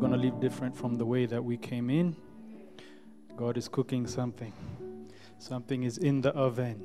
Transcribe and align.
going 0.00 0.12
to 0.12 0.18
leave 0.18 0.40
different 0.40 0.74
from 0.74 0.96
the 0.96 1.04
way 1.04 1.26
that 1.26 1.44
we 1.44 1.58
came 1.58 1.90
in. 1.90 2.16
God 3.36 3.58
is 3.58 3.68
cooking 3.68 4.06
something, 4.06 4.52
something 5.38 5.82
is 5.82 5.98
in 5.98 6.22
the 6.22 6.30
oven. 6.30 6.82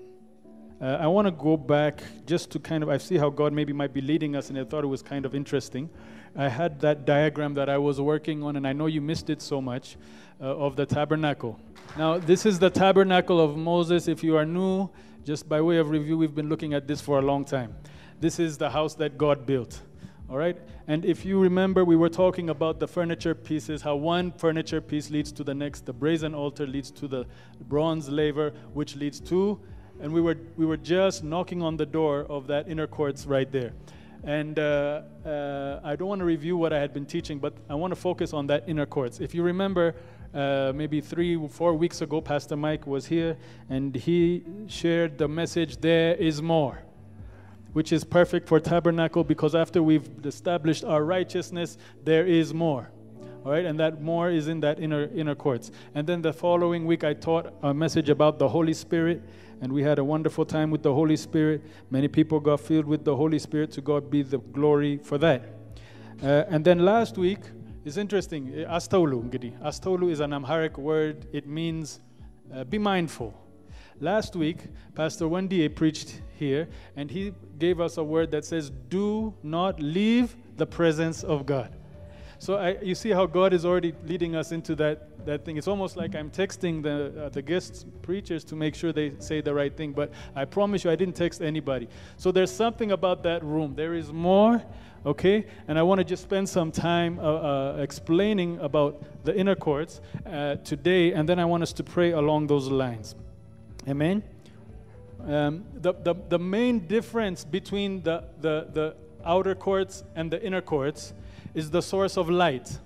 Uh, 0.81 0.97
I 0.99 1.07
want 1.07 1.25
to 1.25 1.31
go 1.31 1.55
back 1.55 2.03
just 2.25 2.51
to 2.51 2.59
kind 2.59 2.83
of, 2.83 2.89
I 2.89 2.97
see 2.97 3.17
how 3.17 3.29
God 3.29 3.53
maybe 3.53 3.71
might 3.71 3.93
be 3.93 4.01
leading 4.01 4.35
us, 4.35 4.49
and 4.49 4.59
I 4.59 4.65
thought 4.65 4.83
it 4.83 4.87
was 4.87 5.01
kind 5.01 5.25
of 5.25 5.33
interesting. 5.33 5.89
I 6.35 6.49
had 6.49 6.81
that 6.81 7.05
diagram 7.05 7.53
that 7.53 7.69
I 7.69 7.77
was 7.77 8.01
working 8.01 8.43
on, 8.43 8.57
and 8.57 8.67
I 8.67 8.73
know 8.73 8.87
you 8.87 8.99
missed 8.99 9.29
it 9.29 9.41
so 9.41 9.61
much, 9.61 9.95
uh, 10.41 10.43
of 10.43 10.75
the 10.75 10.85
tabernacle. 10.85 11.57
Now, 11.97 12.17
this 12.17 12.45
is 12.45 12.59
the 12.59 12.69
tabernacle 12.69 13.39
of 13.39 13.55
Moses. 13.55 14.09
If 14.09 14.25
you 14.25 14.35
are 14.35 14.45
new, 14.45 14.89
just 15.23 15.47
by 15.47 15.61
way 15.61 15.77
of 15.77 15.89
review, 15.89 16.17
we've 16.17 16.35
been 16.35 16.49
looking 16.49 16.73
at 16.73 16.85
this 16.85 16.99
for 16.99 17.19
a 17.19 17.21
long 17.21 17.45
time. 17.45 17.73
This 18.19 18.39
is 18.39 18.57
the 18.57 18.69
house 18.69 18.93
that 18.95 19.17
God 19.17 19.45
built. 19.45 19.81
All 20.29 20.37
right? 20.37 20.57
And 20.87 21.05
if 21.05 21.23
you 21.23 21.39
remember, 21.39 21.85
we 21.85 21.95
were 21.95 22.09
talking 22.09 22.49
about 22.49 22.79
the 22.79 22.87
furniture 22.87 23.35
pieces, 23.35 23.81
how 23.81 23.95
one 23.95 24.31
furniture 24.31 24.81
piece 24.81 25.09
leads 25.11 25.31
to 25.33 25.43
the 25.43 25.53
next. 25.53 25.85
The 25.85 25.93
brazen 25.93 26.33
altar 26.33 26.65
leads 26.65 26.91
to 26.91 27.07
the 27.07 27.25
bronze 27.67 28.09
laver, 28.09 28.51
which 28.73 28.95
leads 28.95 29.19
to, 29.21 29.59
and 30.01 30.11
we 30.11 30.21
were, 30.21 30.37
we 30.57 30.65
were 30.65 30.77
just 30.77 31.23
knocking 31.23 31.61
on 31.61 31.77
the 31.77 31.85
door 31.85 32.25
of 32.29 32.47
that 32.47 32.67
inner 32.67 32.87
courts 32.87 33.25
right 33.25 33.51
there. 33.51 33.73
And 34.23 34.57
uh, 34.57 35.03
uh, 35.23 35.81
I 35.83 35.95
don't 35.95 36.07
want 36.07 36.19
to 36.19 36.25
review 36.25 36.57
what 36.57 36.73
I 36.73 36.79
had 36.79 36.93
been 36.93 37.05
teaching, 37.05 37.37
but 37.37 37.53
I 37.69 37.75
want 37.75 37.91
to 37.91 37.95
focus 37.95 38.33
on 38.33 38.47
that 38.47 38.63
inner 38.67 38.87
courts. 38.87 39.19
If 39.19 39.35
you 39.35 39.43
remember, 39.43 39.95
uh, 40.33 40.73
maybe 40.75 40.99
three, 40.99 41.47
four 41.47 41.75
weeks 41.75 42.01
ago, 42.01 42.21
Pastor 42.21 42.57
Mike 42.57 42.87
was 42.87 43.05
here 43.05 43.37
and 43.69 43.95
he 43.95 44.43
shared 44.67 45.17
the 45.19 45.27
message, 45.27 45.77
There 45.77 46.15
is 46.15 46.41
more, 46.41 46.81
which 47.75 47.91
is 47.91 48.05
perfect 48.05 48.47
for 48.47 48.57
tabernacle 48.57 49.21
because 49.21 49.53
after 49.53 49.83
we've 49.83 50.09
established 50.23 50.85
our 50.85 51.03
righteousness, 51.03 51.77
there 52.05 52.25
is 52.25 52.53
more. 52.53 52.89
All 53.43 53.51
right, 53.51 53.65
and 53.65 53.77
that 53.81 54.01
more 54.01 54.31
is 54.31 54.47
in 54.47 54.61
that 54.61 54.79
inner 54.79 55.09
inner 55.13 55.35
courts. 55.35 55.71
And 55.93 56.07
then 56.07 56.21
the 56.21 56.31
following 56.31 56.85
week, 56.85 57.03
I 57.03 57.13
taught 57.13 57.53
a 57.61 57.73
message 57.73 58.09
about 58.09 58.39
the 58.39 58.47
Holy 58.47 58.73
Spirit 58.73 59.21
and 59.61 59.73
we 59.73 59.83
had 59.83 59.99
a 59.99 60.03
wonderful 60.03 60.45
time 60.45 60.71
with 60.71 60.83
the 60.83 60.93
Holy 60.93 61.17
Spirit. 61.17 61.61
Many 61.89 62.07
people 62.07 62.39
got 62.39 62.61
filled 62.61 62.85
with 62.85 63.03
the 63.03 63.15
Holy 63.15 63.39
Spirit. 63.39 63.71
To 63.71 63.81
God 63.81 64.09
be 64.09 64.21
the 64.21 64.37
glory 64.37 64.97
for 64.97 65.17
that. 65.17 65.43
Uh, 66.23 66.43
and 66.47 66.63
then 66.63 66.79
last 66.79 67.17
week 67.17 67.39
is 67.83 67.97
interesting. 67.97 68.47
Astolu, 68.69 69.29
Astolu 69.61 70.11
is 70.11 70.21
an 70.21 70.31
Amharic 70.31 70.77
word. 70.77 71.27
It 71.33 71.45
means 71.45 71.99
uh, 72.53 72.63
be 72.63 72.77
mindful. 72.77 73.44
Last 74.01 74.35
week, 74.35 74.57
Pastor 74.93 75.27
Wendy 75.27 75.67
preached 75.69 76.21
here, 76.37 76.67
and 76.97 77.09
he 77.09 77.33
gave 77.57 77.79
us 77.79 77.97
a 77.97 78.03
word 78.03 78.31
that 78.31 78.43
says, 78.43 78.69
"Do 78.89 79.33
not 79.41 79.79
leave 79.79 80.35
the 80.57 80.65
presence 80.65 81.23
of 81.23 81.45
God." 81.45 81.73
So 82.39 82.57
I, 82.57 82.77
you 82.81 82.95
see 82.95 83.11
how 83.11 83.25
God 83.25 83.53
is 83.53 83.65
already 83.65 83.93
leading 84.05 84.35
us 84.35 84.51
into 84.51 84.75
that, 84.75 85.25
that 85.25 85.45
thing. 85.45 85.57
It's 85.57 85.67
almost 85.67 85.95
like 85.95 86.15
I'm 86.15 86.29
texting 86.29 86.83
the, 86.83 87.25
uh, 87.25 87.29
the 87.29 87.41
guest 87.41 87.87
preachers 88.01 88.43
to 88.45 88.55
make 88.55 88.75
sure 88.75 88.91
they 88.91 89.13
say 89.19 89.41
the 89.41 89.53
right 89.53 89.75
thing. 89.75 89.93
But 89.93 90.11
I 90.35 90.45
promise 90.45 90.83
you, 90.83 90.91
I 90.91 90.95
didn't 90.95 91.15
text 91.15 91.41
anybody. 91.41 91.87
So 92.17 92.31
there's 92.31 92.51
something 92.51 92.91
about 92.91 93.23
that 93.23 93.43
room. 93.43 93.73
There 93.75 93.93
is 93.93 94.11
more, 94.11 94.61
okay? 95.05 95.45
And 95.67 95.79
I 95.79 95.83
want 95.83 95.99
to 95.99 96.03
just 96.03 96.23
spend 96.23 96.47
some 96.49 96.71
time 96.71 97.19
uh, 97.19 97.23
uh, 97.23 97.77
explaining 97.79 98.59
about 98.59 99.01
the 99.23 99.35
inner 99.35 99.55
courts 99.55 100.01
uh, 100.25 100.55
today. 100.55 101.13
And 101.13 101.27
then 101.27 101.39
I 101.39 101.45
want 101.45 101.63
us 101.63 101.71
to 101.73 101.83
pray 101.83 102.11
along 102.11 102.47
those 102.47 102.67
lines. 102.67 103.15
Amen? 103.87 104.23
Um, 105.27 105.65
the, 105.73 105.93
the, 105.93 106.15
the 106.29 106.39
main 106.39 106.87
difference 106.87 107.43
between 107.43 108.03
the, 108.03 108.23
the, 108.41 108.67
the 108.71 108.95
outer 109.25 109.55
courts 109.55 110.03
and 110.15 110.31
the 110.31 110.43
inner 110.43 110.61
courts 110.61 111.13
is 111.53 111.71
the 111.71 111.81
source 111.81 112.17
of 112.17 112.29
light. 112.29 112.79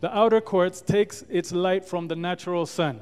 The 0.00 0.14
outer 0.16 0.40
courts 0.40 0.80
takes 0.80 1.22
its 1.28 1.52
light 1.52 1.84
from 1.84 2.08
the 2.08 2.16
natural 2.16 2.66
sun. 2.66 3.00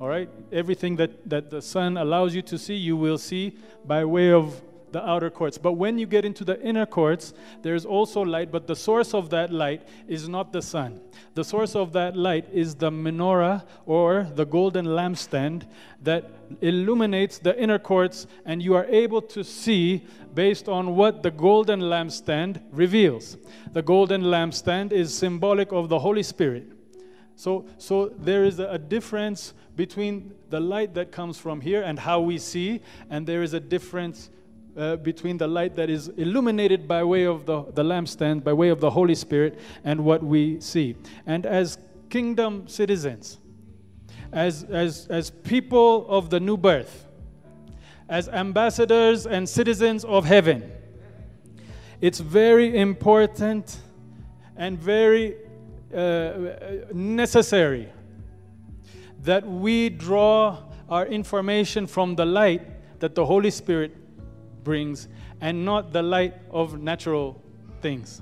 All 0.00 0.08
right? 0.08 0.28
Everything 0.52 0.96
that, 0.96 1.28
that 1.28 1.50
the 1.50 1.60
sun 1.60 1.96
allows 1.96 2.34
you 2.34 2.42
to 2.42 2.58
see, 2.58 2.74
you 2.74 2.96
will 2.96 3.18
see 3.18 3.56
by 3.84 4.04
way 4.04 4.32
of 4.32 4.60
the 4.92 5.06
outer 5.06 5.30
courts. 5.30 5.58
But 5.58 5.72
when 5.72 5.98
you 5.98 6.06
get 6.06 6.24
into 6.24 6.44
the 6.44 6.60
inner 6.62 6.86
courts, 6.86 7.34
there's 7.62 7.84
also 7.84 8.22
light, 8.22 8.50
but 8.50 8.66
the 8.66 8.76
source 8.76 9.14
of 9.14 9.30
that 9.30 9.52
light 9.52 9.82
is 10.06 10.28
not 10.28 10.52
the 10.52 10.62
sun. 10.62 11.00
The 11.34 11.44
source 11.44 11.74
of 11.74 11.92
that 11.92 12.16
light 12.16 12.46
is 12.52 12.74
the 12.74 12.90
menorah 12.90 13.64
or 13.86 14.26
the 14.34 14.44
golden 14.44 14.86
lampstand 14.86 15.66
that 16.02 16.30
illuminates 16.60 17.38
the 17.38 17.60
inner 17.60 17.78
courts, 17.78 18.26
and 18.44 18.62
you 18.62 18.74
are 18.74 18.86
able 18.86 19.22
to 19.22 19.44
see 19.44 20.06
based 20.34 20.68
on 20.68 20.96
what 20.96 21.22
the 21.22 21.30
golden 21.30 21.80
lampstand 21.80 22.60
reveals. 22.70 23.36
The 23.72 23.82
golden 23.82 24.22
lampstand 24.22 24.92
is 24.92 25.12
symbolic 25.12 25.72
of 25.72 25.88
the 25.88 25.98
Holy 25.98 26.22
Spirit. 26.22 26.72
So, 27.38 27.66
so 27.78 28.08
there 28.08 28.44
is 28.44 28.58
a 28.58 28.78
difference 28.78 29.54
between 29.76 30.34
the 30.50 30.58
light 30.58 30.94
that 30.94 31.12
comes 31.12 31.38
from 31.38 31.60
here 31.60 31.82
and 31.82 31.96
how 31.96 32.20
we 32.20 32.36
see, 32.36 32.80
and 33.10 33.24
there 33.24 33.44
is 33.44 33.54
a 33.54 33.60
difference 33.60 34.28
uh, 34.78 34.96
between 34.96 35.36
the 35.36 35.46
light 35.48 35.74
that 35.74 35.90
is 35.90 36.08
illuminated 36.16 36.86
by 36.86 37.02
way 37.02 37.24
of 37.24 37.46
the, 37.46 37.64
the 37.72 37.82
lampstand, 37.82 38.44
by 38.44 38.52
way 38.52 38.68
of 38.68 38.80
the 38.80 38.90
Holy 38.90 39.14
Spirit, 39.14 39.58
and 39.84 40.04
what 40.04 40.22
we 40.22 40.60
see. 40.60 40.96
And 41.26 41.44
as 41.44 41.78
kingdom 42.08 42.68
citizens, 42.68 43.38
as, 44.32 44.62
as, 44.64 45.06
as 45.08 45.30
people 45.30 46.06
of 46.08 46.30
the 46.30 46.38
new 46.38 46.56
birth, 46.56 47.06
as 48.08 48.28
ambassadors 48.28 49.26
and 49.26 49.48
citizens 49.48 50.04
of 50.04 50.24
heaven, 50.24 50.70
it's 52.00 52.20
very 52.20 52.78
important 52.78 53.80
and 54.56 54.78
very 54.78 55.36
uh, 55.94 56.32
necessary 56.92 57.88
that 59.22 59.46
we 59.46 59.88
draw 59.88 60.56
our 60.88 61.06
information 61.06 61.86
from 61.86 62.14
the 62.14 62.24
light 62.24 62.62
that 63.00 63.14
the 63.14 63.26
Holy 63.26 63.50
Spirit 63.50 63.94
brings 64.68 65.08
and 65.40 65.64
not 65.64 65.94
the 65.94 66.02
light 66.02 66.34
of 66.50 66.78
natural 66.78 67.40
things. 67.80 68.20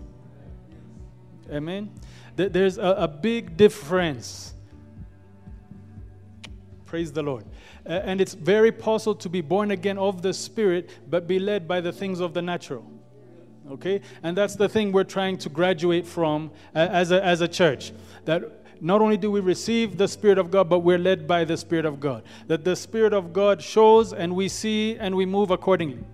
Amen? 1.51 1.91
There's 2.37 2.79
a, 2.79 2.95
a 2.99 3.09
big 3.09 3.57
difference. 3.57 4.55
Praise 6.85 7.11
the 7.11 7.25
Lord. 7.25 7.45
Uh, 7.85 7.95
and 8.05 8.21
it's 8.21 8.35
very 8.35 8.71
possible 8.71 9.17
to 9.17 9.29
be 9.29 9.41
born 9.41 9.73
again 9.73 9.99
of 9.99 10.23
the 10.23 10.33
Spirit, 10.33 10.89
but 11.11 11.27
be 11.27 11.41
led 11.41 11.67
by 11.67 11.81
the 11.81 11.91
things 11.91 12.21
of 12.21 12.33
the 12.33 12.43
natural. 12.43 12.89
Okay? 13.73 14.01
And 14.23 14.37
that's 14.37 14.55
the 14.55 14.69
thing 14.69 14.93
we're 14.93 15.03
trying 15.19 15.39
to 15.39 15.49
graduate 15.49 16.07
from 16.07 16.53
uh, 16.77 16.79
as, 16.79 17.11
a, 17.11 17.25
as 17.25 17.41
a 17.41 17.49
church. 17.49 17.91
That 18.25 18.45
not 18.81 19.03
only 19.03 19.17
do 19.17 19.33
we 19.33 19.41
receive 19.41 19.99
the 19.99 20.07
Spirit 20.07 20.39
of 20.39 20.53
God, 20.53 20.69
but 20.69 20.81
we're 20.81 20.97
led 21.11 21.27
by 21.27 21.43
the 21.43 21.57
Spirit 21.57 21.87
of 21.87 21.99
God. 21.99 22.23
That 22.47 22.63
the 22.63 22.77
Spirit 22.77 23.13
of 23.13 23.33
God 23.33 23.61
shows 23.61 24.13
and 24.13 24.37
we 24.37 24.49
see 24.49 24.97
and 24.97 25.17
we 25.17 25.27
move 25.27 25.51
accordingly. 25.51 26.05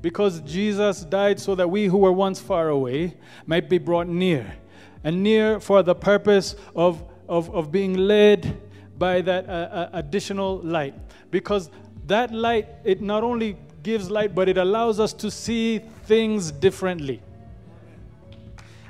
Because 0.00 0.40
Jesus 0.40 1.00
died 1.02 1.40
so 1.40 1.54
that 1.54 1.68
we 1.68 1.86
who 1.86 1.98
were 1.98 2.12
once 2.12 2.40
far 2.40 2.68
away 2.68 3.16
might 3.46 3.68
be 3.68 3.78
brought 3.78 4.08
near. 4.08 4.56
And 5.04 5.22
near 5.22 5.60
for 5.60 5.82
the 5.82 5.94
purpose 5.94 6.56
of, 6.74 7.02
of, 7.28 7.54
of 7.54 7.70
being 7.70 7.94
led 7.94 8.60
by 8.98 9.20
that 9.22 9.48
uh, 9.48 9.52
uh, 9.52 9.90
additional 9.92 10.58
light. 10.58 10.94
Because 11.30 11.70
that 12.06 12.32
light, 12.32 12.68
it 12.84 13.00
not 13.00 13.22
only 13.22 13.56
gives 13.82 14.10
light, 14.10 14.34
but 14.34 14.48
it 14.48 14.58
allows 14.58 14.98
us 14.98 15.12
to 15.12 15.30
see 15.30 15.78
things 16.04 16.50
differently. 16.50 17.22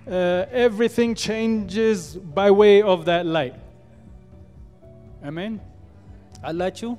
Uh, 0.07 0.47
everything 0.53 1.15
changes 1.15 2.17
by 2.17 2.51
way 2.51 2.81
of 2.81 3.05
that 3.05 3.27
light. 3.27 3.55
Amen? 5.25 5.61
I 6.43 6.53
let 6.53 6.81
you. 6.81 6.97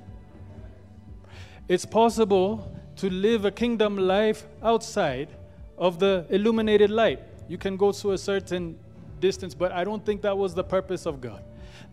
It's 1.68 1.86
possible 1.86 2.77
to 2.98 3.10
live 3.10 3.46
a 3.46 3.52
kingdom 3.52 3.98
life 3.98 4.46
outside 4.64 5.30
of 5.78 6.00
the 6.00 6.26
illuminated 6.30 6.90
light. 6.90 7.20
You 7.48 7.58
can 7.58 7.78
go 7.78 7.92
to 7.92 8.12
a 8.12 8.18
certain 8.18 8.78
distance, 9.20 9.54
but 9.54 9.72
I 9.72 9.84
don't 9.84 10.06
think 10.06 10.22
that 10.24 10.38
was 10.38 10.54
the 10.54 10.64
purpose 10.64 11.06
of 11.06 11.22
God. 11.22 11.44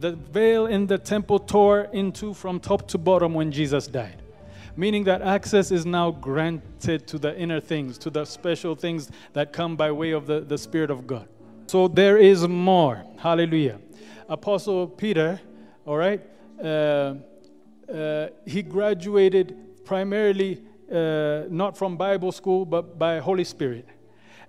The 0.01 0.13
veil 0.13 0.67
in 0.67 0.87
the 0.87 0.99
temple 0.99 1.39
tore 1.39 1.89
into 1.93 2.35
from 2.35 2.59
top 2.59 2.89
to 2.89 2.99
bottom 2.99 3.35
when 3.35 3.53
Jesus 3.53 3.87
died, 3.87 4.23
meaning 4.77 5.05
that 5.05 5.23
access 5.23 5.71
is 5.71 5.87
now 5.87 6.11
granted 6.11 7.07
to 7.07 7.19
the 7.19 7.39
inner 7.39 7.61
things, 7.61 7.99
to 7.99 8.11
the 8.11 8.25
special 8.25 8.75
things 8.75 9.11
that 9.35 9.53
come 9.53 9.77
by 9.77 9.93
way 9.93 10.11
of 10.11 10.27
the, 10.27 10.41
the 10.41 10.59
Spirit 10.59 10.91
of 10.91 11.07
God. 11.07 11.29
So 11.67 11.89
there 11.89 12.19
is 12.19 12.49
more. 12.49 13.05
Hallelujah. 13.19 13.79
Apostle 14.29 14.89
Peter, 14.89 15.41
all 15.87 15.97
right, 15.97 16.21
uh, 16.63 17.15
uh, 17.93 18.29
he 18.47 18.63
graduated 18.63 19.85
primarily 19.85 20.63
uh, 20.95 21.47
not 21.51 21.77
from 21.77 21.97
Bible 21.97 22.33
school, 22.33 22.65
but 22.65 22.99
by 22.99 23.19
Holy 23.19 23.45
Spirit. 23.45 23.87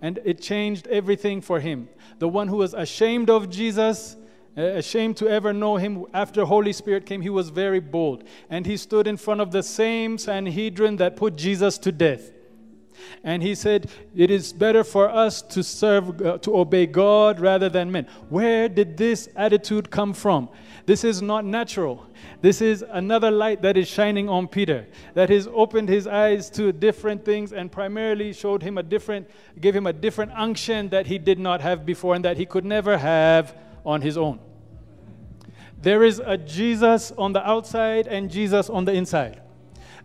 And 0.01 0.19
it 0.23 0.41
changed 0.41 0.87
everything 0.87 1.41
for 1.41 1.59
him. 1.59 1.89
The 2.19 2.27
one 2.27 2.47
who 2.47 2.57
was 2.57 2.73
ashamed 2.73 3.29
of 3.29 3.49
Jesus, 3.49 4.15
uh, 4.57 4.61
ashamed 4.61 5.17
to 5.17 5.27
ever 5.27 5.53
know 5.53 5.77
him 5.77 6.05
after 6.13 6.45
Holy 6.45 6.73
Spirit 6.73 7.05
came, 7.05 7.21
he 7.21 7.29
was 7.29 7.49
very 7.49 7.79
bold. 7.79 8.23
And 8.49 8.65
he 8.65 8.77
stood 8.77 9.07
in 9.07 9.17
front 9.17 9.41
of 9.41 9.51
the 9.51 9.63
same 9.63 10.17
Sanhedrin 10.17 10.97
that 10.97 11.15
put 11.15 11.35
Jesus 11.35 11.77
to 11.79 11.91
death. 11.91 12.31
And 13.23 13.41
he 13.41 13.55
said, 13.55 13.89
It 14.15 14.31
is 14.31 14.53
better 14.53 14.83
for 14.83 15.09
us 15.09 15.41
to 15.41 15.63
serve, 15.63 16.21
uh, 16.21 16.37
to 16.39 16.57
obey 16.57 16.85
God 16.85 17.39
rather 17.39 17.69
than 17.69 17.91
men. 17.91 18.07
Where 18.29 18.69
did 18.69 18.97
this 18.97 19.27
attitude 19.35 19.89
come 19.89 20.13
from? 20.13 20.49
This 20.85 21.03
is 21.03 21.21
not 21.21 21.45
natural. 21.45 22.05
This 22.41 22.61
is 22.61 22.83
another 22.89 23.31
light 23.31 23.61
that 23.63 23.75
is 23.75 23.87
shining 23.87 24.29
on 24.29 24.47
Peter, 24.47 24.85
that 25.15 25.29
has 25.29 25.47
opened 25.47 25.89
his 25.89 26.05
eyes 26.05 26.49
to 26.51 26.71
different 26.71 27.25
things 27.25 27.53
and 27.53 27.71
primarily 27.71 28.33
showed 28.33 28.61
him 28.61 28.77
a 28.77 28.83
different, 28.83 29.27
gave 29.59 29.75
him 29.75 29.87
a 29.87 29.93
different 29.93 30.31
unction 30.33 30.89
that 30.89 31.07
he 31.07 31.17
did 31.17 31.39
not 31.39 31.61
have 31.61 31.85
before 31.85 32.13
and 32.13 32.23
that 32.23 32.37
he 32.37 32.45
could 32.45 32.65
never 32.65 32.97
have 32.97 33.57
on 33.83 34.01
his 34.01 34.17
own. 34.17 34.39
There 35.81 36.03
is 36.03 36.19
a 36.23 36.37
Jesus 36.37 37.11
on 37.11 37.33
the 37.33 37.47
outside 37.47 38.07
and 38.07 38.29
Jesus 38.29 38.69
on 38.69 38.85
the 38.85 38.93
inside. 38.93 39.41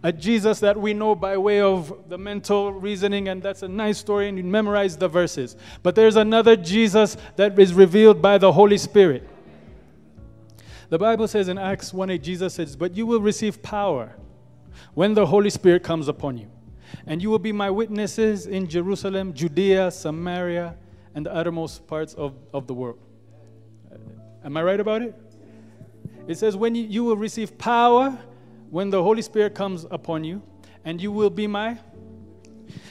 A 0.03 0.13
Jesus 0.13 0.61
that 0.61 0.79
we 0.79 0.95
know 0.95 1.15
by 1.15 1.37
way 1.37 1.61
of 1.61 2.09
the 2.09 2.17
mental 2.17 2.73
reasoning, 2.73 3.29
and 3.29 3.43
that's 3.43 3.63
a 3.63 3.69
nice 3.69 3.99
story, 3.99 4.29
and 4.29 4.39
you 4.39 4.45
memorize 4.45 4.97
the 4.97 5.09
verses. 5.09 5.57
But 5.83 5.95
there's 5.95 6.17
another 6.17 6.57
Jesus 6.57 7.19
that 7.37 7.59
is 7.59 7.75
revealed 7.75 8.23
by 8.23 8.39
the 8.39 8.51
Holy 8.51 8.79
Spirit. 8.79 9.29
The 10.91 10.99
Bible 10.99 11.29
says 11.29 11.47
in 11.47 11.57
Acts 11.57 11.95
1 11.95 12.11
8, 12.11 12.23
Jesus 12.23 12.55
says, 12.55 12.75
But 12.75 12.97
you 12.97 13.07
will 13.07 13.21
receive 13.21 13.63
power 13.63 14.13
when 14.95 15.15
the 15.15 15.25
Holy 15.25 15.49
Spirit 15.49 15.85
comes 15.85 16.09
upon 16.09 16.37
you. 16.37 16.51
And 17.07 17.23
you 17.23 17.31
will 17.31 17.39
be 17.39 17.53
my 17.53 17.71
witnesses 17.71 18.47
in 18.47 18.69
Jerusalem, 18.69 19.33
Judea, 19.33 19.93
Samaria, 19.93 20.75
and 21.15 21.25
the 21.25 21.33
uttermost 21.33 21.87
parts 21.87 22.15
of, 22.15 22.35
of 22.53 22.67
the 22.67 22.75
world. 22.75 22.99
Am 24.45 24.57
I 24.57 24.63
right 24.65 24.81
about 24.81 25.03
it? 25.03 25.15
It 26.27 26.39
says, 26.39 26.57
When 26.57 26.75
you, 26.75 26.85
you 26.85 27.05
will 27.05 27.17
receive 27.17 27.57
power 27.57 28.19
when 28.69 28.91
the 28.91 29.01
Holy 29.01 29.23
Spirit 29.23 29.55
comes 29.55 29.87
upon 29.93 30.25
you, 30.25 30.43
and 30.85 31.01
you 31.01 31.13
will 31.13 31.31
be 31.31 31.47
my. 31.47 31.79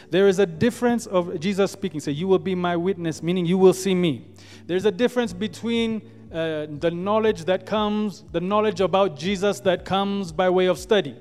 There 0.10 0.30
is 0.30 0.40
a 0.40 0.45
difference 0.45 1.06
of 1.06 1.38
Jesus 1.42 1.69
speaking. 1.72 2.00
Say, 2.00 2.13
You 2.13 2.30
will 2.30 2.40
be 2.40 2.56
my 2.56 2.78
witness, 2.78 3.22
meaning 3.22 3.45
you 3.45 3.57
will 3.57 3.74
see 3.74 3.94
me. 3.94 4.25
There's 4.68 4.86
a 4.86 4.92
difference 4.92 5.34
between 5.34 6.02
uh, 6.31 6.68
the 6.80 6.92
knowledge 6.92 7.46
that 7.46 7.66
comes, 7.66 8.24
the 8.31 8.40
knowledge 8.40 8.81
about 8.81 9.18
Jesus 9.18 9.60
that 9.62 9.86
comes 9.86 10.31
by 10.31 10.50
way 10.50 10.68
of 10.68 10.78
study, 10.78 11.16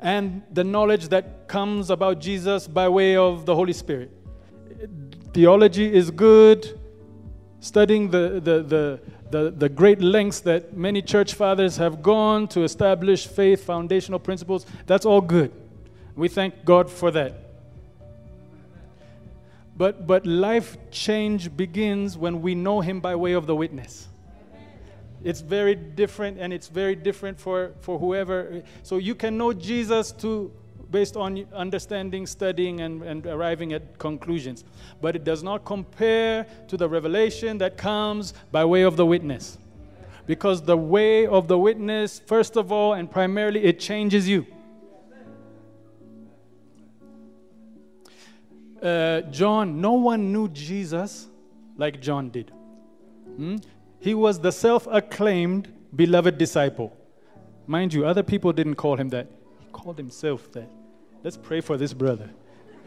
and 0.00 0.42
the 0.52 0.64
knowledge 0.64 1.08
that 1.08 1.48
comes 1.48 1.90
about 1.90 2.20
Jesus 2.20 2.68
by 2.68 2.88
way 2.88 3.16
of 3.16 3.46
the 3.46 3.54
Holy 3.54 3.72
Spirit. 3.72 4.10
Theology 5.32 5.92
is 5.92 6.10
good, 6.10 6.78
studying 7.60 8.10
the, 8.10 8.40
the, 8.40 8.62
the, 8.62 9.00
the, 9.30 9.50
the 9.50 9.68
great 9.68 10.00
lengths 10.00 10.40
that 10.40 10.76
many 10.76 11.02
church 11.02 11.34
fathers 11.34 11.76
have 11.76 12.02
gone 12.02 12.48
to 12.48 12.62
establish 12.62 13.26
faith, 13.26 13.64
foundational 13.64 14.18
principles, 14.18 14.66
that's 14.86 15.06
all 15.06 15.20
good. 15.20 15.52
We 16.16 16.28
thank 16.28 16.64
God 16.64 16.90
for 16.90 17.10
that. 17.12 17.34
But, 19.76 20.06
but 20.08 20.26
life 20.26 20.76
change 20.90 21.56
begins 21.56 22.18
when 22.18 22.42
we 22.42 22.54
know 22.54 22.80
Him 22.80 23.00
by 23.00 23.14
way 23.14 23.32
of 23.32 23.46
the 23.46 23.54
witness. 23.54 24.08
It's 25.24 25.40
very 25.40 25.74
different, 25.74 26.38
and 26.38 26.52
it's 26.52 26.68
very 26.68 26.94
different 26.94 27.38
for, 27.40 27.72
for 27.80 27.98
whoever. 27.98 28.62
So 28.82 28.98
you 28.98 29.14
can 29.14 29.36
know 29.36 29.52
Jesus 29.52 30.12
to 30.12 30.52
based 30.90 31.16
on 31.16 31.46
understanding, 31.52 32.26
studying, 32.26 32.80
and, 32.80 33.02
and 33.02 33.26
arriving 33.26 33.72
at 33.72 33.98
conclusions. 33.98 34.64
But 35.00 35.16
it 35.16 35.24
does 35.24 35.42
not 35.42 35.64
compare 35.64 36.46
to 36.68 36.76
the 36.76 36.88
revelation 36.88 37.58
that 37.58 37.76
comes 37.76 38.34
by 38.50 38.64
way 38.64 38.82
of 38.82 38.96
the 38.96 39.04
witness. 39.04 39.58
Because 40.26 40.62
the 40.62 40.76
way 40.76 41.26
of 41.26 41.48
the 41.48 41.58
witness, 41.58 42.20
first 42.26 42.56
of 42.56 42.72
all 42.72 42.94
and 42.94 43.10
primarily, 43.10 43.64
it 43.64 43.80
changes 43.80 44.28
you. 44.28 44.46
Uh, 48.82 49.22
John, 49.22 49.80
no 49.80 49.94
one 49.94 50.32
knew 50.32 50.48
Jesus 50.48 51.26
like 51.76 52.00
John 52.00 52.30
did. 52.30 52.50
Hmm? 53.36 53.56
He 54.00 54.14
was 54.14 54.40
the 54.40 54.52
self 54.52 54.86
acclaimed 54.90 55.72
beloved 55.94 56.38
disciple. 56.38 56.96
Mind 57.66 57.92
you, 57.92 58.06
other 58.06 58.22
people 58.22 58.52
didn't 58.52 58.76
call 58.76 58.96
him 58.96 59.08
that. 59.10 59.26
He 59.60 59.66
called 59.72 59.98
himself 59.98 60.50
that. 60.52 60.70
Let's 61.22 61.36
pray 61.36 61.60
for 61.60 61.76
this 61.76 61.92
brother. 61.92 62.30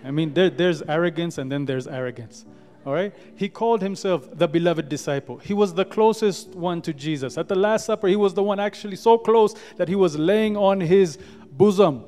I 0.04 0.12
mean, 0.12 0.34
there, 0.34 0.50
there's 0.50 0.82
arrogance 0.84 1.38
and 1.38 1.52
then 1.52 1.66
there's 1.66 1.88
arrogance. 1.88 2.46
All 2.86 2.94
right? 2.94 3.14
He 3.36 3.48
called 3.48 3.82
himself 3.82 4.28
the 4.32 4.48
beloved 4.48 4.90
disciple. 4.90 5.38
He 5.38 5.54
was 5.54 5.74
the 5.74 5.86
closest 5.86 6.50
one 6.50 6.82
to 6.82 6.94
Jesus. 6.94 7.38
At 7.38 7.48
the 7.48 7.56
Last 7.56 7.86
Supper, 7.86 8.08
he 8.08 8.16
was 8.16 8.34
the 8.34 8.42
one 8.42 8.60
actually 8.60 8.96
so 8.96 9.18
close 9.18 9.54
that 9.78 9.88
he 9.88 9.96
was 9.96 10.18
laying 10.18 10.58
on 10.58 10.80
his 10.80 11.20
bosom. 11.52 12.06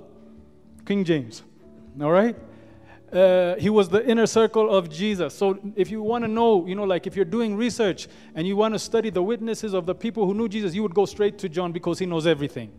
King 0.86 1.04
James. 1.04 1.44
All 2.02 2.12
right? 2.12 2.36
Uh, 3.14 3.56
he 3.60 3.70
was 3.70 3.90
the 3.90 4.06
inner 4.10 4.26
circle 4.26 4.76
of 4.76 4.90
Jesus. 4.90 5.36
So 5.36 5.60
if 5.76 5.92
you 5.92 6.02
want 6.02 6.24
to 6.24 6.28
know, 6.28 6.66
you 6.66 6.76
know, 6.76 6.84
like 6.84 7.06
if 7.06 7.16
you're 7.16 7.26
doing 7.26 7.56
research 7.56 8.08
and 8.34 8.48
you 8.48 8.56
want 8.56 8.74
to 8.74 8.80
study 8.80 9.10
the 9.10 9.22
witnesses 9.22 9.74
of 9.74 9.86
the 9.86 9.94
people 9.94 10.26
who 10.26 10.34
knew 10.34 10.50
Jesus, 10.50 10.74
you 10.74 10.82
would 10.82 10.96
go 10.96 11.06
straight 11.06 11.38
to 11.40 11.50
John 11.50 11.72
because 11.72 12.00
he 12.00 12.06
knows 12.06 12.26
everything. 12.26 12.72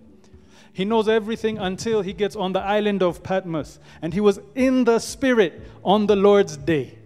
He 0.72 0.84
knows 0.84 1.08
everything 1.08 1.58
until 1.58 2.02
he 2.02 2.12
gets 2.12 2.34
on 2.34 2.52
the 2.52 2.60
island 2.60 3.00
of 3.00 3.22
Patmos. 3.22 3.78
And 4.02 4.12
he 4.12 4.20
was 4.20 4.40
in 4.56 4.82
the 4.82 4.98
Spirit 4.98 5.62
on 5.84 6.06
the 6.06 6.16
Lord's 6.16 6.56
day. 6.56 6.98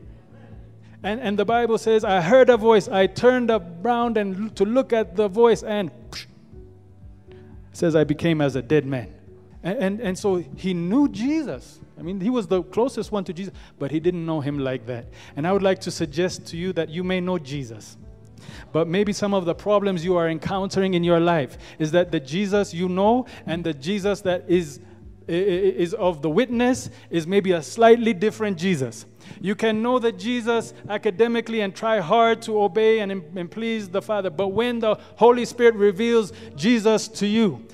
And, 1.02 1.20
and 1.20 1.38
the 1.38 1.44
Bible 1.44 1.76
says, 1.76 2.02
I 2.02 2.22
heard 2.22 2.48
a 2.48 2.56
voice. 2.56 2.88
I 2.88 3.06
turned 3.06 3.50
around 3.50 4.16
and 4.16 4.56
to 4.56 4.64
look 4.64 4.92
at 4.92 5.16
the 5.16 5.28
voice, 5.28 5.62
and 5.62 5.90
psh, 6.10 6.26
says, 7.72 7.94
I 7.94 8.04
became 8.04 8.40
as 8.40 8.56
a 8.56 8.62
dead 8.62 8.86
man. 8.86 9.14
And, 9.62 9.78
and, 9.78 10.00
and 10.00 10.18
so 10.18 10.36
he 10.56 10.72
knew 10.74 11.08
Jesus. 11.08 11.80
I 11.98 12.02
mean, 12.02 12.20
he 12.20 12.30
was 12.30 12.46
the 12.46 12.62
closest 12.62 13.10
one 13.10 13.24
to 13.24 13.32
Jesus, 13.32 13.52
but 13.78 13.90
he 13.90 13.98
didn't 13.98 14.24
know 14.24 14.40
him 14.40 14.58
like 14.58 14.86
that. 14.86 15.06
And 15.36 15.46
I 15.46 15.52
would 15.52 15.62
like 15.62 15.80
to 15.80 15.90
suggest 15.90 16.46
to 16.48 16.56
you 16.56 16.72
that 16.74 16.88
you 16.88 17.02
may 17.02 17.20
know 17.20 17.38
Jesus. 17.38 17.96
But 18.72 18.86
maybe 18.86 19.12
some 19.12 19.34
of 19.34 19.44
the 19.44 19.54
problems 19.54 20.04
you 20.04 20.16
are 20.16 20.28
encountering 20.28 20.94
in 20.94 21.02
your 21.02 21.20
life 21.20 21.58
is 21.78 21.90
that 21.92 22.12
the 22.12 22.20
Jesus 22.20 22.72
you 22.72 22.88
know 22.88 23.26
and 23.46 23.64
the 23.64 23.74
Jesus 23.74 24.20
that 24.22 24.44
is, 24.48 24.80
is 25.26 25.92
of 25.94 26.22
the 26.22 26.30
witness 26.30 26.90
is 27.10 27.26
maybe 27.26 27.52
a 27.52 27.62
slightly 27.62 28.12
different 28.12 28.58
Jesus. 28.58 29.06
You 29.40 29.54
can 29.54 29.82
know 29.82 29.98
the 29.98 30.12
Jesus 30.12 30.72
academically 30.88 31.60
and 31.60 31.74
try 31.74 31.98
hard 31.98 32.40
to 32.42 32.62
obey 32.62 33.00
and, 33.00 33.12
and 33.12 33.50
please 33.50 33.88
the 33.88 34.00
Father, 34.00 34.30
but 34.30 34.48
when 34.48 34.78
the 34.78 34.98
Holy 35.16 35.44
Spirit 35.44 35.74
reveals 35.74 36.32
Jesus 36.56 37.08
to 37.08 37.26
you, 37.26 37.66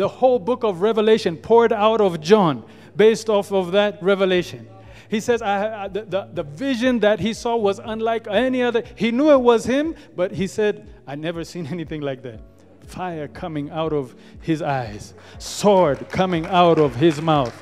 the 0.00 0.08
whole 0.08 0.38
book 0.38 0.64
of 0.64 0.80
Revelation 0.80 1.36
poured 1.36 1.74
out 1.74 2.00
of 2.00 2.22
John 2.22 2.64
based 2.96 3.28
off 3.28 3.52
of 3.52 3.72
that 3.72 4.02
revelation. 4.02 4.66
He 5.10 5.20
says, 5.20 5.42
I, 5.42 5.84
I, 5.84 5.88
the, 5.88 6.06
the, 6.06 6.28
the 6.32 6.42
vision 6.42 7.00
that 7.00 7.20
he 7.20 7.34
saw 7.34 7.54
was 7.54 7.78
unlike 7.78 8.26
any 8.26 8.62
other. 8.62 8.82
He 8.94 9.10
knew 9.10 9.30
it 9.30 9.42
was 9.42 9.66
him, 9.66 9.94
but 10.16 10.32
he 10.32 10.46
said, 10.46 10.88
I 11.06 11.16
never 11.16 11.44
seen 11.44 11.66
anything 11.70 12.00
like 12.00 12.22
that. 12.22 12.40
Fire 12.86 13.28
coming 13.28 13.68
out 13.68 13.92
of 13.92 14.14
his 14.40 14.62
eyes, 14.62 15.12
sword 15.38 16.08
coming 16.08 16.46
out 16.46 16.78
of 16.78 16.96
his 16.96 17.20
mouth. 17.20 17.54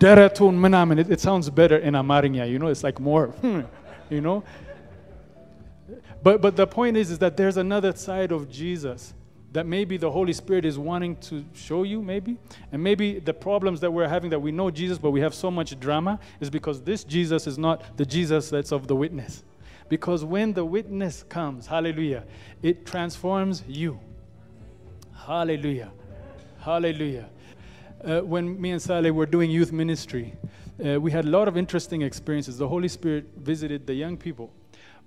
Menamen. 0.00 0.98
It, 0.98 1.10
it 1.10 1.20
sounds 1.20 1.50
better 1.50 1.76
in 1.76 1.92
Amarinya, 1.92 2.50
you 2.50 2.58
know, 2.58 2.68
it's 2.68 2.84
like 2.84 2.98
more, 3.00 3.26
hmm, 3.42 3.60
you 4.08 4.22
know. 4.22 4.44
But, 6.22 6.40
but 6.40 6.56
the 6.56 6.66
point 6.66 6.96
is, 6.96 7.10
is 7.10 7.18
that 7.18 7.36
there's 7.36 7.58
another 7.58 7.94
side 7.94 8.32
of 8.32 8.48
Jesus 8.48 9.12
that 9.56 9.64
maybe 9.64 9.96
the 9.96 10.10
Holy 10.10 10.34
Spirit 10.34 10.66
is 10.66 10.78
wanting 10.78 11.16
to 11.16 11.42
show 11.54 11.82
you, 11.82 12.02
maybe. 12.02 12.36
And 12.72 12.84
maybe 12.84 13.18
the 13.20 13.32
problems 13.32 13.80
that 13.80 13.90
we're 13.90 14.06
having 14.06 14.28
that 14.28 14.38
we 14.38 14.52
know 14.52 14.70
Jesus, 14.70 14.98
but 14.98 15.12
we 15.12 15.20
have 15.20 15.34
so 15.34 15.50
much 15.50 15.80
drama, 15.80 16.20
is 16.40 16.50
because 16.50 16.82
this 16.82 17.04
Jesus 17.04 17.46
is 17.46 17.56
not 17.56 17.96
the 17.96 18.04
Jesus 18.04 18.50
that's 18.50 18.70
of 18.70 18.86
the 18.86 18.94
witness. 18.94 19.44
Because 19.88 20.26
when 20.26 20.52
the 20.52 20.62
witness 20.62 21.22
comes, 21.22 21.66
hallelujah, 21.66 22.24
it 22.62 22.84
transforms 22.84 23.64
you. 23.66 23.98
Hallelujah. 25.14 25.90
Hallelujah. 26.58 27.30
Uh, 28.04 28.20
when 28.20 28.60
me 28.60 28.72
and 28.72 28.82
Saleh 28.82 29.10
were 29.10 29.24
doing 29.24 29.50
youth 29.50 29.72
ministry, 29.72 30.34
uh, 30.86 31.00
we 31.00 31.10
had 31.10 31.24
a 31.24 31.28
lot 31.28 31.48
of 31.48 31.56
interesting 31.56 32.02
experiences. 32.02 32.58
The 32.58 32.68
Holy 32.68 32.88
Spirit 32.88 33.24
visited 33.38 33.86
the 33.86 33.94
young 33.94 34.18
people, 34.18 34.52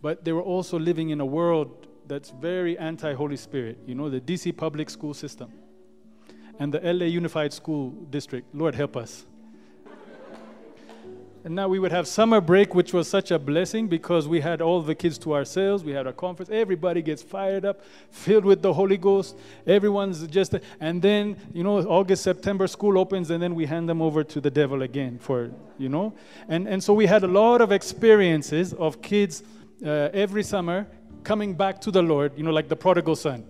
but 0.01 0.25
they 0.25 0.31
were 0.31 0.41
also 0.41 0.79
living 0.79 1.11
in 1.11 1.21
a 1.21 1.25
world 1.25 1.85
that's 2.09 2.31
very 2.31 2.77
anti 2.77 3.13
Holy 3.13 3.37
Spirit. 3.37 3.77
You 3.85 3.95
know, 3.95 4.09
the 4.09 4.19
DC 4.19 4.57
public 4.57 4.89
school 4.89 5.13
system 5.13 5.53
and 6.59 6.73
the 6.73 6.79
LA 6.81 7.05
Unified 7.05 7.53
School 7.53 7.91
District. 8.09 8.53
Lord 8.53 8.75
help 8.75 8.97
us. 8.97 9.25
And 11.45 11.55
now 11.55 11.69
we 11.69 11.79
would 11.79 11.93
have 11.93 12.05
summer 12.05 12.41
break, 12.41 12.75
which 12.75 12.91
was 12.91 13.07
such 13.07 13.31
a 13.31 13.39
blessing 13.39 13.87
because 13.87 14.27
we 14.27 14.41
had 14.41 14.59
all 14.61 14.81
the 14.81 14.93
kids 14.93 15.17
to 15.19 15.33
ourselves. 15.33 15.85
We 15.85 15.93
had 15.93 16.05
a 16.05 16.11
conference. 16.11 16.49
Everybody 16.51 17.01
gets 17.01 17.21
fired 17.21 17.63
up, 17.63 17.81
filled 18.11 18.43
with 18.43 18.61
the 18.61 18.73
Holy 18.73 18.97
Ghost. 18.97 19.37
Everyone's 19.65 20.27
just, 20.27 20.55
and 20.81 21.01
then, 21.01 21.37
you 21.53 21.63
know, 21.63 21.79
August, 21.79 22.23
September, 22.23 22.67
school 22.67 22.99
opens, 22.99 23.29
and 23.29 23.41
then 23.41 23.55
we 23.55 23.65
hand 23.65 23.87
them 23.87 24.01
over 24.01 24.21
to 24.21 24.41
the 24.41 24.51
devil 24.51 24.81
again 24.81 25.17
for, 25.17 25.49
you 25.77 25.87
know. 25.87 26.13
And, 26.49 26.67
and 26.67 26.83
so 26.83 26.93
we 26.93 27.05
had 27.05 27.23
a 27.23 27.27
lot 27.27 27.61
of 27.61 27.71
experiences 27.71 28.73
of 28.73 29.01
kids 29.01 29.41
uh, 29.81 30.09
every 30.11 30.43
summer 30.43 30.87
coming 31.23 31.53
back 31.53 31.81
to 31.81 31.91
the 31.91 32.01
Lord, 32.01 32.33
you 32.37 32.43
know, 32.43 32.51
like 32.51 32.69
the 32.69 32.75
prodigal 32.75 33.15
son. 33.15 33.45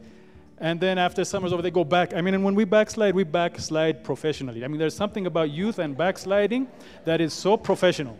and 0.62 0.80
then 0.80 0.98
after 0.98 1.24
summer's 1.24 1.54
over, 1.54 1.62
they 1.62 1.72
go 1.72 1.86
back. 1.86 2.14
I 2.14 2.22
mean, 2.22 2.34
and 2.34 2.44
when 2.44 2.54
we 2.54 2.66
backslide, 2.66 3.16
we 3.16 3.24
backslide 3.24 4.04
professionally. 4.04 4.66
I 4.66 4.68
mean, 4.68 4.78
there's 4.78 4.96
something 4.96 5.26
about 5.26 5.52
youth 5.52 5.80
and 5.80 5.98
backsliding 5.98 6.68
that 7.06 7.22
is 7.22 7.34
so 7.34 7.56
professional. 7.56 8.18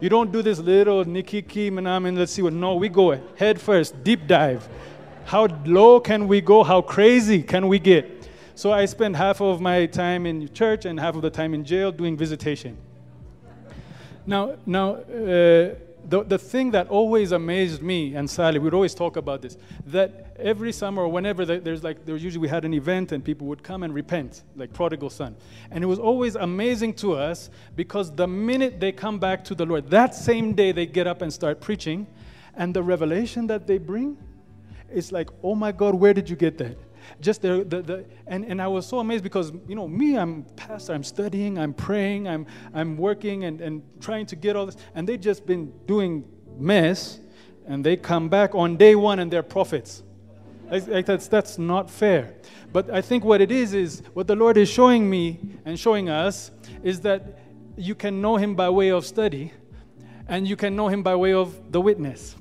You 0.00 0.08
don't 0.08 0.32
do 0.32 0.42
this 0.42 0.58
little 0.58 1.04
nikiki 1.04 1.70
manamin, 1.70 2.18
let's 2.18 2.32
see 2.32 2.42
what. 2.42 2.54
No, 2.54 2.74
we 2.74 2.88
go 2.88 3.20
head 3.36 3.60
first, 3.60 4.02
deep 4.02 4.26
dive. 4.26 4.68
How 5.26 5.46
low 5.64 6.00
can 6.00 6.26
we 6.26 6.40
go? 6.40 6.64
How 6.64 6.80
crazy 6.80 7.42
can 7.42 7.68
we 7.68 7.78
get? 7.78 8.28
So 8.54 8.72
I 8.72 8.86
spend 8.86 9.14
half 9.16 9.40
of 9.40 9.60
my 9.60 9.86
time 9.86 10.26
in 10.26 10.52
church 10.52 10.86
and 10.86 10.98
half 10.98 11.14
of 11.14 11.22
the 11.22 11.30
time 11.30 11.54
in 11.54 11.64
jail 11.64 11.92
doing 11.92 12.16
visitation. 12.16 12.76
Now, 14.26 14.56
now, 14.66 14.94
uh, 14.94 15.74
the, 16.10 16.24
the 16.24 16.38
thing 16.38 16.72
that 16.72 16.88
always 16.88 17.30
amazed 17.30 17.82
me 17.82 18.16
and 18.16 18.28
Sally, 18.28 18.58
we'd 18.58 18.74
always 18.74 18.94
talk 18.94 19.16
about 19.16 19.42
this, 19.42 19.56
that 19.86 20.34
every 20.40 20.72
summer 20.72 21.02
or 21.02 21.08
whenever 21.08 21.44
there's 21.46 21.84
like, 21.84 22.04
there 22.04 22.16
usually 22.16 22.42
we 22.42 22.48
had 22.48 22.64
an 22.64 22.74
event 22.74 23.12
and 23.12 23.24
people 23.24 23.46
would 23.46 23.62
come 23.62 23.84
and 23.84 23.94
repent, 23.94 24.42
like 24.56 24.72
prodigal 24.72 25.08
son. 25.08 25.36
And 25.70 25.84
it 25.84 25.86
was 25.86 26.00
always 26.00 26.34
amazing 26.34 26.94
to 26.94 27.14
us 27.14 27.48
because 27.76 28.12
the 28.12 28.26
minute 28.26 28.80
they 28.80 28.90
come 28.90 29.20
back 29.20 29.44
to 29.44 29.54
the 29.54 29.64
Lord, 29.64 29.88
that 29.90 30.14
same 30.14 30.52
day 30.52 30.72
they 30.72 30.84
get 30.84 31.06
up 31.06 31.22
and 31.22 31.32
start 31.32 31.60
preaching, 31.60 32.08
and 32.56 32.74
the 32.74 32.82
revelation 32.82 33.46
that 33.46 33.68
they 33.68 33.78
bring 33.78 34.18
is 34.92 35.12
like, 35.12 35.30
oh 35.44 35.54
my 35.54 35.70
God, 35.70 35.94
where 35.94 36.12
did 36.12 36.28
you 36.28 36.34
get 36.34 36.58
that? 36.58 36.76
Just 37.20 37.42
the, 37.42 37.64
the, 37.68 37.82
the 37.82 38.04
and, 38.26 38.44
and 38.44 38.60
I 38.60 38.68
was 38.68 38.86
so 38.86 38.98
amazed 38.98 39.24
because, 39.24 39.52
you 39.66 39.74
know, 39.74 39.88
me, 39.88 40.16
I'm 40.16 40.44
pastor, 40.56 40.92
I'm 40.92 41.04
studying, 41.04 41.58
I'm 41.58 41.74
praying, 41.74 42.28
I'm, 42.28 42.46
I'm 42.74 42.96
working 42.96 43.44
and, 43.44 43.60
and 43.60 43.82
trying 44.00 44.26
to 44.26 44.36
get 44.36 44.56
all 44.56 44.66
this, 44.66 44.76
and 44.94 45.08
they 45.08 45.16
just 45.16 45.46
been 45.46 45.72
doing 45.86 46.24
mess, 46.58 47.20
and 47.66 47.84
they 47.84 47.96
come 47.96 48.28
back 48.28 48.54
on 48.54 48.76
day 48.76 48.94
one 48.94 49.18
and 49.20 49.30
they're 49.30 49.42
prophets. 49.42 50.02
Like, 50.70 51.06
that's, 51.06 51.26
that's 51.26 51.58
not 51.58 51.90
fair. 51.90 52.34
But 52.72 52.90
I 52.90 53.00
think 53.00 53.24
what 53.24 53.40
it 53.40 53.50
is, 53.50 53.74
is 53.74 54.02
what 54.14 54.28
the 54.28 54.36
Lord 54.36 54.56
is 54.56 54.68
showing 54.68 55.10
me 55.10 55.40
and 55.64 55.78
showing 55.78 56.08
us 56.08 56.52
is 56.82 57.00
that 57.00 57.38
you 57.76 57.94
can 57.94 58.20
know 58.20 58.36
Him 58.36 58.54
by 58.54 58.68
way 58.70 58.90
of 58.90 59.04
study, 59.04 59.52
and 60.28 60.46
you 60.46 60.54
can 60.54 60.76
know 60.76 60.88
Him 60.88 61.02
by 61.02 61.16
way 61.16 61.32
of 61.32 61.72
the 61.72 61.80
witness. 61.80 62.36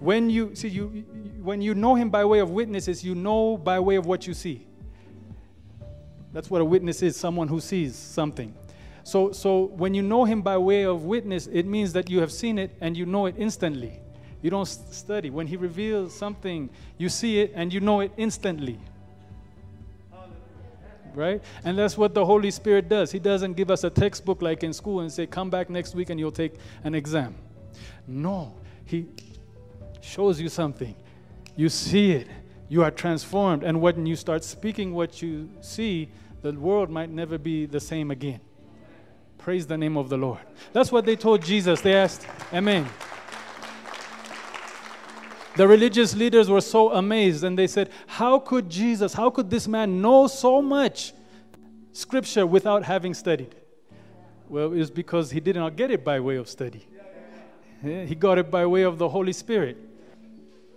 When 0.00 0.30
you 0.30 0.54
see 0.54 0.68
you, 0.68 1.04
when 1.42 1.60
you 1.60 1.74
know 1.74 1.94
him 1.94 2.08
by 2.10 2.24
way 2.24 2.38
of 2.40 2.50
witnesses, 2.50 3.04
you 3.04 3.14
know 3.14 3.56
by 3.56 3.78
way 3.78 3.96
of 3.96 4.06
what 4.06 4.26
you 4.26 4.34
see. 4.34 4.66
That's 6.32 6.50
what 6.50 6.60
a 6.60 6.64
witness 6.64 7.02
is 7.02 7.16
someone 7.16 7.48
who 7.48 7.60
sees 7.60 7.96
something. 7.96 8.54
So, 9.04 9.32
so 9.32 9.64
when 9.64 9.94
you 9.94 10.02
know 10.02 10.24
him 10.24 10.42
by 10.42 10.56
way 10.56 10.84
of 10.84 11.04
witness, 11.04 11.48
it 11.48 11.66
means 11.66 11.92
that 11.94 12.08
you 12.08 12.20
have 12.20 12.32
seen 12.32 12.58
it 12.58 12.76
and 12.80 12.96
you 12.96 13.04
know 13.04 13.26
it 13.26 13.34
instantly. 13.36 14.00
You 14.42 14.50
don't 14.50 14.66
study. 14.66 15.28
When 15.28 15.46
he 15.46 15.56
reveals 15.56 16.14
something, 16.14 16.70
you 16.96 17.08
see 17.08 17.40
it 17.40 17.52
and 17.54 17.72
you 17.72 17.80
know 17.80 18.00
it 18.00 18.12
instantly. 18.16 18.78
Right? 21.12 21.42
And 21.64 21.76
that's 21.76 21.98
what 21.98 22.14
the 22.14 22.24
Holy 22.24 22.52
Spirit 22.52 22.88
does. 22.88 23.10
He 23.10 23.18
doesn't 23.18 23.54
give 23.54 23.70
us 23.70 23.84
a 23.84 23.90
textbook 23.90 24.40
like 24.40 24.62
in 24.62 24.72
school 24.72 25.00
and 25.00 25.12
say, 25.12 25.26
come 25.26 25.50
back 25.50 25.68
next 25.68 25.94
week 25.94 26.08
and 26.08 26.20
you'll 26.20 26.30
take 26.30 26.54
an 26.84 26.94
exam. 26.94 27.34
No, 28.06 28.54
He 28.84 29.08
shows 30.00 30.40
you 30.40 30.48
something 30.48 30.94
you 31.60 31.68
see 31.68 32.12
it, 32.12 32.28
you 32.70 32.82
are 32.82 32.90
transformed. 32.90 33.62
And 33.62 33.82
when 33.82 34.06
you 34.06 34.16
start 34.16 34.44
speaking 34.44 34.94
what 34.94 35.20
you 35.20 35.50
see, 35.60 36.08
the 36.40 36.52
world 36.52 36.88
might 36.88 37.10
never 37.10 37.36
be 37.36 37.66
the 37.66 37.80
same 37.80 38.10
again. 38.10 38.40
Praise 39.36 39.66
the 39.66 39.76
name 39.76 39.98
of 39.98 40.08
the 40.08 40.16
Lord. 40.16 40.40
That's 40.72 40.90
what 40.90 41.04
they 41.04 41.16
told 41.16 41.42
Jesus. 41.42 41.82
They 41.82 41.94
asked, 41.94 42.26
Amen. 42.52 42.86
The 45.56 45.68
religious 45.68 46.14
leaders 46.14 46.48
were 46.48 46.62
so 46.62 46.92
amazed 46.92 47.44
and 47.44 47.58
they 47.58 47.66
said, 47.66 47.90
How 48.06 48.38
could 48.38 48.70
Jesus, 48.70 49.12
how 49.12 49.28
could 49.28 49.50
this 49.50 49.68
man 49.68 50.00
know 50.00 50.26
so 50.26 50.62
much 50.62 51.12
scripture 51.92 52.46
without 52.46 52.84
having 52.84 53.12
studied? 53.12 53.54
Well, 54.48 54.72
it's 54.72 54.90
because 54.90 55.30
he 55.30 55.40
did 55.40 55.56
not 55.56 55.76
get 55.76 55.90
it 55.90 56.04
by 56.04 56.20
way 56.20 56.36
of 56.36 56.48
study, 56.48 56.86
he 57.82 58.14
got 58.14 58.38
it 58.38 58.50
by 58.50 58.64
way 58.64 58.82
of 58.82 58.96
the 58.96 59.10
Holy 59.10 59.34
Spirit. 59.34 59.89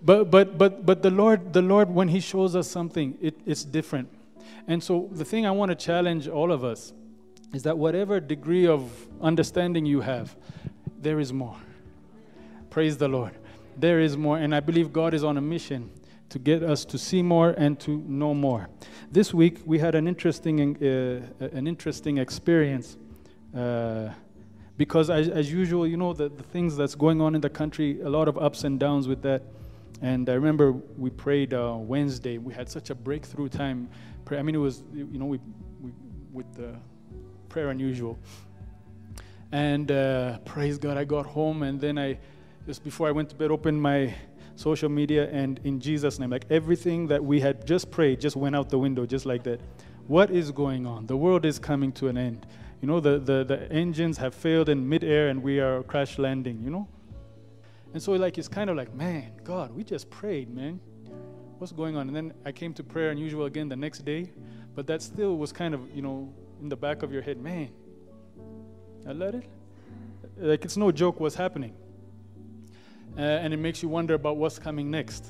But 0.03 0.29
but 0.29 0.57
but 0.57 0.85
but 0.85 1.01
the 1.01 1.09
Lord, 1.09 1.53
the 1.53 1.61
Lord, 1.61 1.89
when 1.89 2.09
He 2.09 2.19
shows 2.19 2.55
us 2.55 2.69
something, 2.69 3.17
it, 3.21 3.35
it's 3.45 3.63
different. 3.63 4.09
And 4.67 4.83
so 4.83 5.09
the 5.11 5.25
thing 5.25 5.45
I 5.45 5.51
want 5.51 5.69
to 5.69 5.75
challenge 5.75 6.27
all 6.27 6.51
of 6.51 6.63
us 6.63 6.93
is 7.53 7.63
that 7.63 7.77
whatever 7.77 8.19
degree 8.19 8.67
of 8.67 8.89
understanding 9.21 9.85
you 9.85 10.01
have, 10.01 10.35
there 11.01 11.19
is 11.19 11.31
more. 11.31 11.57
Praise 12.69 12.97
the 12.97 13.07
Lord. 13.07 13.33
There 13.77 13.99
is 13.99 14.17
more. 14.17 14.37
And 14.37 14.55
I 14.55 14.59
believe 14.59 14.91
God 14.91 15.13
is 15.13 15.23
on 15.23 15.37
a 15.37 15.41
mission 15.41 15.89
to 16.29 16.39
get 16.39 16.63
us 16.63 16.83
to 16.85 16.97
see 16.97 17.21
more 17.21 17.51
and 17.51 17.79
to 17.81 17.97
know 18.07 18.33
more. 18.33 18.69
This 19.11 19.33
week 19.33 19.59
we 19.65 19.77
had 19.77 19.93
an 19.93 20.07
interesting, 20.07 20.75
uh, 20.83 21.45
an 21.45 21.67
interesting 21.67 22.17
experience. 22.17 22.97
Uh, 23.55 24.09
because 24.75 25.11
as, 25.11 25.29
as 25.29 25.51
usual, 25.51 25.85
you 25.85 25.97
know, 25.97 26.13
the, 26.13 26.29
the 26.29 26.41
things 26.41 26.75
that's 26.75 26.95
going 26.95 27.21
on 27.21 27.35
in 27.35 27.41
the 27.41 27.49
country, 27.49 28.01
a 28.01 28.09
lot 28.09 28.27
of 28.27 28.37
ups 28.37 28.63
and 28.63 28.79
downs 28.79 29.07
with 29.07 29.21
that. 29.21 29.43
And 30.03 30.29
I 30.29 30.33
remember 30.33 30.73
we 30.73 31.09
prayed 31.09 31.53
uh, 31.53 31.75
Wednesday. 31.79 32.37
We 32.37 32.53
had 32.53 32.69
such 32.69 32.89
a 32.89 32.95
breakthrough 32.95 33.47
time. 33.47 33.89
I 34.29 34.41
mean, 34.41 34.53
it 34.53 34.59
was, 34.59 34.83
you 34.93 35.17
know, 35.17 35.25
we, 35.25 35.39
we 35.81 35.93
with 36.33 36.53
the 36.55 36.75
prayer 37.47 37.69
unusual. 37.69 38.19
And 39.53 39.89
uh, 39.91 40.39
praise 40.39 40.77
God, 40.77 40.97
I 40.97 41.05
got 41.05 41.25
home, 41.25 41.63
and 41.63 41.79
then 41.79 41.97
I, 41.97 42.17
just 42.65 42.83
before 42.83 43.07
I 43.07 43.11
went 43.11 43.29
to 43.29 43.35
bed, 43.35 43.49
opened 43.49 43.81
my 43.81 44.13
social 44.55 44.89
media, 44.89 45.29
and 45.31 45.59
in 45.63 45.79
Jesus' 45.79 46.19
name, 46.19 46.31
like 46.31 46.45
everything 46.49 47.07
that 47.07 47.23
we 47.23 47.39
had 47.39 47.65
just 47.65 47.89
prayed 47.89 48.19
just 48.19 48.35
went 48.35 48.55
out 48.57 48.69
the 48.69 48.79
window, 48.79 49.05
just 49.05 49.25
like 49.25 49.43
that. 49.43 49.61
What 50.07 50.31
is 50.31 50.51
going 50.51 50.85
on? 50.85 51.05
The 51.07 51.15
world 51.15 51.45
is 51.45 51.59
coming 51.59 51.93
to 51.93 52.09
an 52.09 52.17
end. 52.17 52.45
You 52.81 52.87
know, 52.87 52.99
the, 52.99 53.19
the, 53.19 53.45
the 53.45 53.71
engines 53.71 54.17
have 54.17 54.35
failed 54.35 54.67
in 54.67 54.89
midair, 54.89 55.29
and 55.29 55.41
we 55.41 55.61
are 55.61 55.81
crash 55.83 56.17
landing, 56.17 56.61
you 56.61 56.71
know? 56.71 56.87
And 57.93 58.01
so, 58.01 58.13
like, 58.13 58.37
it's 58.37 58.47
kind 58.47 58.69
of 58.69 58.75
like, 58.75 58.93
man, 58.95 59.31
God, 59.43 59.71
we 59.71 59.83
just 59.83 60.09
prayed, 60.09 60.49
man. 60.49 60.79
What's 61.59 61.71
going 61.71 61.95
on? 61.95 62.07
And 62.07 62.15
then 62.15 62.33
I 62.43 62.51
came 62.51 62.73
to 62.73 62.83
prayer 62.83 63.11
unusual 63.11 63.45
again 63.45 63.69
the 63.69 63.75
next 63.75 64.03
day, 64.03 64.31
but 64.75 64.87
that 64.87 65.01
still 65.01 65.37
was 65.37 65.53
kind 65.53 65.75
of, 65.75 65.81
you 65.95 66.01
know, 66.01 66.33
in 66.61 66.69
the 66.69 66.75
back 66.75 67.03
of 67.03 67.13
your 67.13 67.21
head, 67.21 67.37
man. 67.37 67.69
I 69.07 69.11
let 69.11 69.35
it. 69.35 69.45
Like, 70.37 70.65
it's 70.65 70.75
no 70.75 70.91
joke 70.91 71.19
what's 71.19 71.35
happening. 71.35 71.75
Uh, 73.15 73.21
and 73.21 73.53
it 73.53 73.57
makes 73.57 73.83
you 73.83 73.89
wonder 73.89 74.15
about 74.15 74.37
what's 74.37 74.57
coming 74.57 74.89
next. 74.89 75.27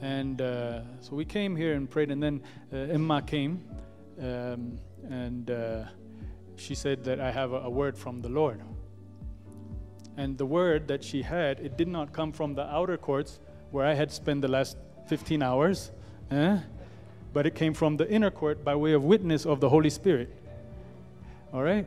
And 0.00 0.40
uh, 0.40 0.82
so 1.00 1.16
we 1.16 1.24
came 1.24 1.56
here 1.56 1.74
and 1.74 1.90
prayed, 1.90 2.12
and 2.12 2.22
then 2.22 2.42
uh, 2.72 2.76
Emma 2.76 3.22
came, 3.22 3.64
um, 4.20 4.78
and 5.08 5.50
uh, 5.50 5.84
she 6.56 6.74
said 6.76 7.02
that 7.04 7.18
I 7.18 7.32
have 7.32 7.52
a, 7.52 7.62
a 7.62 7.70
word 7.70 7.98
from 7.98 8.20
the 8.20 8.28
Lord. 8.28 8.60
And 10.16 10.38
the 10.38 10.46
word 10.46 10.88
that 10.88 11.02
she 11.02 11.22
had, 11.22 11.60
it 11.60 11.76
did 11.76 11.88
not 11.88 12.12
come 12.12 12.32
from 12.32 12.54
the 12.54 12.62
outer 12.62 12.96
courts 12.96 13.40
where 13.70 13.86
I 13.86 13.94
had 13.94 14.12
spent 14.12 14.42
the 14.42 14.48
last 14.48 14.76
15 15.08 15.42
hours, 15.42 15.90
eh? 16.30 16.58
but 17.32 17.46
it 17.46 17.54
came 17.54 17.74
from 17.74 17.96
the 17.96 18.08
inner 18.08 18.30
court 18.30 18.64
by 18.64 18.76
way 18.76 18.92
of 18.92 19.02
witness 19.02 19.44
of 19.44 19.60
the 19.60 19.68
Holy 19.68 19.90
Spirit. 19.90 20.30
All 21.52 21.62
right? 21.62 21.86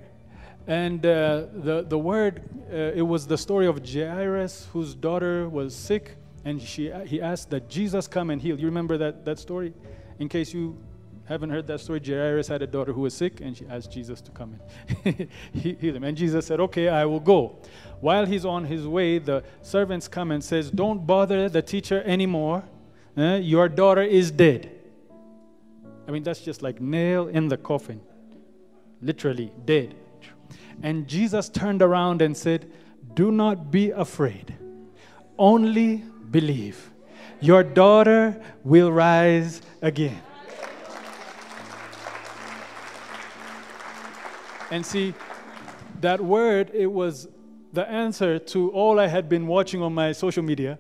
And 0.68 1.06
uh, 1.06 1.46
the, 1.54 1.86
the 1.88 1.98
word, 1.98 2.42
uh, 2.72 2.76
it 2.76 3.02
was 3.02 3.26
the 3.26 3.38
story 3.38 3.68
of 3.68 3.88
Jairus, 3.88 4.68
whose 4.74 4.94
daughter 4.94 5.48
was 5.48 5.74
sick, 5.74 6.18
and 6.44 6.62
she, 6.62 6.92
he 7.06 7.22
asked 7.22 7.50
that 7.52 7.70
Jesus 7.70 8.08
come 8.08 8.30
and 8.30 8.42
heal. 8.42 8.60
You 8.60 8.66
remember 8.66 8.98
that, 8.98 9.24
that 9.24 9.40
story? 9.40 9.74
In 10.20 10.28
case 10.28 10.54
you 10.54 10.78
haven't 11.28 11.50
heard 11.50 11.68
that 11.68 11.82
story, 11.82 12.02
Jairus 12.04 12.48
had 12.48 12.62
a 12.62 12.68
daughter 12.68 12.94
who 12.94 13.02
was 13.02 13.14
sick, 13.14 13.42
and 13.42 13.56
she 13.56 13.66
asked 13.68 13.92
Jesus 13.92 14.22
to 14.22 14.32
come 14.32 14.60
and 15.04 15.30
heal 15.54 15.96
him. 15.96 16.04
And 16.04 16.16
Jesus 16.16 16.46
said, 16.46 16.60
okay, 16.62 16.88
I 16.88 17.06
will 17.06 17.20
go. 17.20 17.60
While 18.00 18.26
he's 18.26 18.46
on 18.46 18.66
his 18.66 18.88
way, 18.88 19.20
the 19.20 19.44
servants 19.62 20.08
come 20.08 20.32
and 20.32 20.44
says, 20.44 20.70
Don't 20.70 21.06
bother 21.06 21.50
the 21.50 21.62
teacher 21.62 22.04
anymore. 22.04 22.64
Eh? 23.18 23.38
Your 23.38 23.68
daughter 23.68 24.04
is 24.04 24.30
dead. 24.30 24.72
I 26.08 26.12
mean, 26.12 26.24
that's 26.24 26.42
just 26.42 26.62
like 26.62 26.80
nail 26.80 27.28
in 27.28 27.48
the 27.48 27.58
coffin. 27.58 28.02
Literally, 29.02 29.52
dead. 29.66 29.96
And 30.84 31.08
Jesus 31.08 31.50
turned 31.50 31.82
around 31.82 32.22
and 32.22 32.38
said, 32.38 32.72
Do 33.16 33.32
not 33.32 33.72
be 33.72 33.90
afraid. 33.92 34.56
Only 35.38 36.04
believe. 36.30 36.92
Your 37.42 37.64
daughter 37.64 38.42
will 38.64 38.92
rise 38.92 39.62
again. 39.82 40.22
And 44.72 44.86
see, 44.86 45.14
that 46.02 46.22
word, 46.22 46.72
it 46.74 46.88
was 46.88 47.28
the 47.74 47.88
answer 47.90 48.40
to 48.40 48.70
all 48.72 49.00
I 49.00 49.08
had 49.08 49.30
been 49.30 49.48
watching 49.48 49.82
on 49.82 49.94
my 49.94 50.12
social 50.12 50.44
media. 50.44 50.80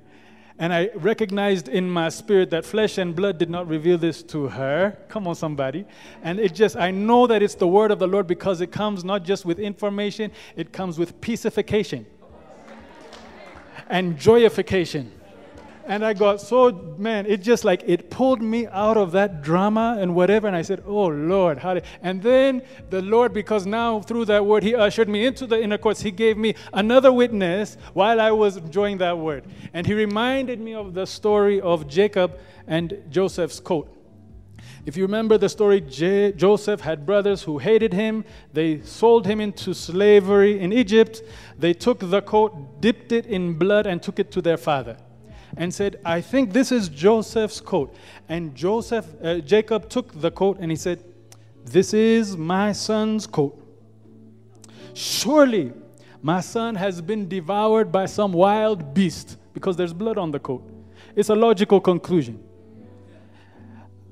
And 0.59 0.73
I 0.73 0.89
recognized 0.95 1.67
in 1.67 1.87
my 1.89 2.09
spirit 2.09 2.49
that 2.49 2.65
flesh 2.65 2.97
and 2.97 3.15
blood 3.15 3.37
did 3.37 3.49
not 3.49 3.67
reveal 3.67 3.97
this 3.97 4.23
to 4.23 4.47
her. 4.47 4.97
Come 5.07 5.27
on, 5.27 5.35
somebody. 5.35 5.85
And 6.23 6.39
it 6.39 6.55
just, 6.55 6.75
I 6.75 6.89
know 6.89 7.27
that 7.27 7.43
it's 7.43 7.55
the 7.55 7.67
word 7.67 7.91
of 7.91 7.99
the 7.99 8.07
Lord 8.07 8.25
because 8.25 8.59
it 8.61 8.71
comes 8.71 9.03
not 9.03 9.23
just 9.23 9.45
with 9.45 9.59
information, 9.59 10.31
it 10.55 10.73
comes 10.73 10.97
with 10.97 11.21
peacification 11.21 12.05
and 13.89 14.17
joyification 14.17 15.09
And 15.87 16.03
I 16.03 16.11
got 16.11 16.41
so, 16.41 16.95
man, 16.97 17.25
it 17.25 17.41
just 17.41 17.63
like, 17.63 17.81
it 17.87 18.09
pulled 18.09 18.41
me 18.41 18.67
out 18.67 18.97
of 18.97 19.13
that 19.13 19.41
drama 19.41 19.95
and 19.97 20.13
whatever. 20.13 20.45
And 20.45 20.55
I 20.55 20.61
said, 20.61 20.83
oh, 20.85 21.07
Lord, 21.07 21.59
how 21.59 21.79
and 22.01 22.21
then 22.21 22.61
the 22.89 23.01
Lord, 23.01 23.33
because 23.33 23.65
now 23.65 24.01
through 24.01 24.25
that 24.25 24.45
word, 24.45 24.63
He 24.63 24.75
ushered 24.75 25.07
me 25.07 25.25
into 25.25 25.47
the 25.47 25.61
inner 25.61 25.77
courts. 25.77 26.01
He 26.01 26.11
gave 26.11 26.37
me 26.37 26.55
another 26.73 27.13
witness 27.13 27.77
while 27.93 28.19
I 28.19 28.31
was 28.31 28.57
enjoying 28.57 28.97
that 28.97 29.17
word. 29.17 29.45
And 29.73 29.87
He 29.87 29.93
reminded 29.93 30.59
me 30.59 30.73
of 30.73 30.93
the 30.93 31.07
story 31.07 31.61
of 31.61 31.87
Jacob 31.87 32.37
and 32.67 33.01
Joseph's 33.09 33.61
coat. 33.61 33.93
If 34.85 34.97
you 34.97 35.03
remember 35.03 35.37
the 35.37 35.47
story, 35.47 35.79
J- 35.79 36.33
Joseph 36.33 36.81
had 36.81 37.05
brothers 37.05 37.43
who 37.43 37.59
hated 37.59 37.93
him. 37.93 38.25
They 38.53 38.81
sold 38.81 39.25
him 39.25 39.41
into 39.41 39.73
slavery 39.73 40.59
in 40.59 40.71
Egypt. 40.71 41.23
They 41.57 41.73
took 41.73 41.99
the 41.99 42.21
coat, 42.21 42.81
dipped 42.81 43.11
it 43.11 43.25
in 43.25 43.53
blood, 43.53 43.85
and 43.85 44.01
took 44.01 44.19
it 44.19 44.31
to 44.31 44.41
their 44.41 44.57
father 44.57 44.97
and 45.57 45.73
said, 45.73 45.99
I 46.05 46.21
think 46.21 46.53
this 46.53 46.71
is 46.71 46.87
Joseph's 46.87 47.59
coat. 47.59 47.93
And 48.29 48.55
Joseph, 48.55 49.07
uh, 49.21 49.39
Jacob 49.39 49.89
took 49.89 50.19
the 50.21 50.31
coat 50.31 50.57
and 50.59 50.71
he 50.71 50.77
said, 50.77 51.03
This 51.65 51.93
is 51.93 52.37
my 52.37 52.71
son's 52.71 53.27
coat. 53.27 53.61
Surely 54.93 55.73
my 56.21 56.41
son 56.41 56.75
has 56.75 57.01
been 57.01 57.27
devoured 57.27 57.91
by 57.91 58.05
some 58.05 58.31
wild 58.31 58.93
beast 58.93 59.37
because 59.53 59.75
there's 59.75 59.93
blood 59.93 60.17
on 60.17 60.31
the 60.31 60.39
coat. 60.39 60.63
It's 61.15 61.29
a 61.29 61.35
logical 61.35 61.81
conclusion. 61.81 62.43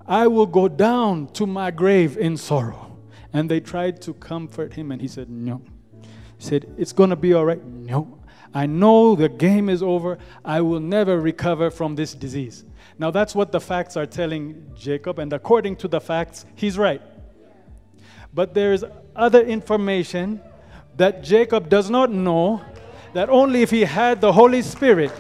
I 0.08 0.28
will 0.28 0.46
go 0.46 0.68
down 0.68 1.28
to 1.34 1.48
my 1.48 1.72
grave 1.72 2.18
in 2.18 2.38
sorrow. 2.38 2.98
And 3.34 3.50
they 3.52 3.60
tried 3.60 4.02
to 4.04 4.14
comfort 4.14 4.74
him, 4.74 4.92
and 4.92 5.02
he 5.02 5.10
said, 5.10 5.30
No. 5.30 5.62
He 6.02 6.46
said, 6.46 6.74
It's 6.78 6.94
going 6.94 7.10
to 7.10 7.16
be 7.16 7.34
all 7.34 7.46
right. 7.46 7.64
No. 7.64 8.20
I 8.56 8.66
know 8.66 9.16
the 9.16 9.28
game 9.28 9.68
is 9.68 9.84
over. 9.84 10.18
I 10.46 10.62
will 10.62 10.80
never 10.80 11.20
recover 11.20 11.70
from 11.70 11.96
this 11.96 12.16
disease. 12.16 12.64
Now, 12.98 13.12
that's 13.12 13.36
what 13.36 13.52
the 13.52 13.60
facts 13.60 13.98
are 13.98 14.06
telling 14.06 14.72
Jacob, 14.74 15.20
and 15.20 15.34
according 15.34 15.76
to 15.78 15.90
the 15.90 16.00
facts, 16.00 16.46
he's 16.56 16.78
right. 16.78 17.02
But 18.34 18.54
there's 18.54 18.86
other 19.14 19.42
information 19.42 20.42
that 20.96 21.22
Jacob 21.22 21.68
does 21.68 21.90
not 21.90 22.10
know 22.10 22.62
that 23.14 23.30
only 23.30 23.62
if 23.62 23.72
he 23.72 23.82
had 23.82 24.22
the 24.22 24.32
Holy 24.32 24.62
Spirit 24.62 25.12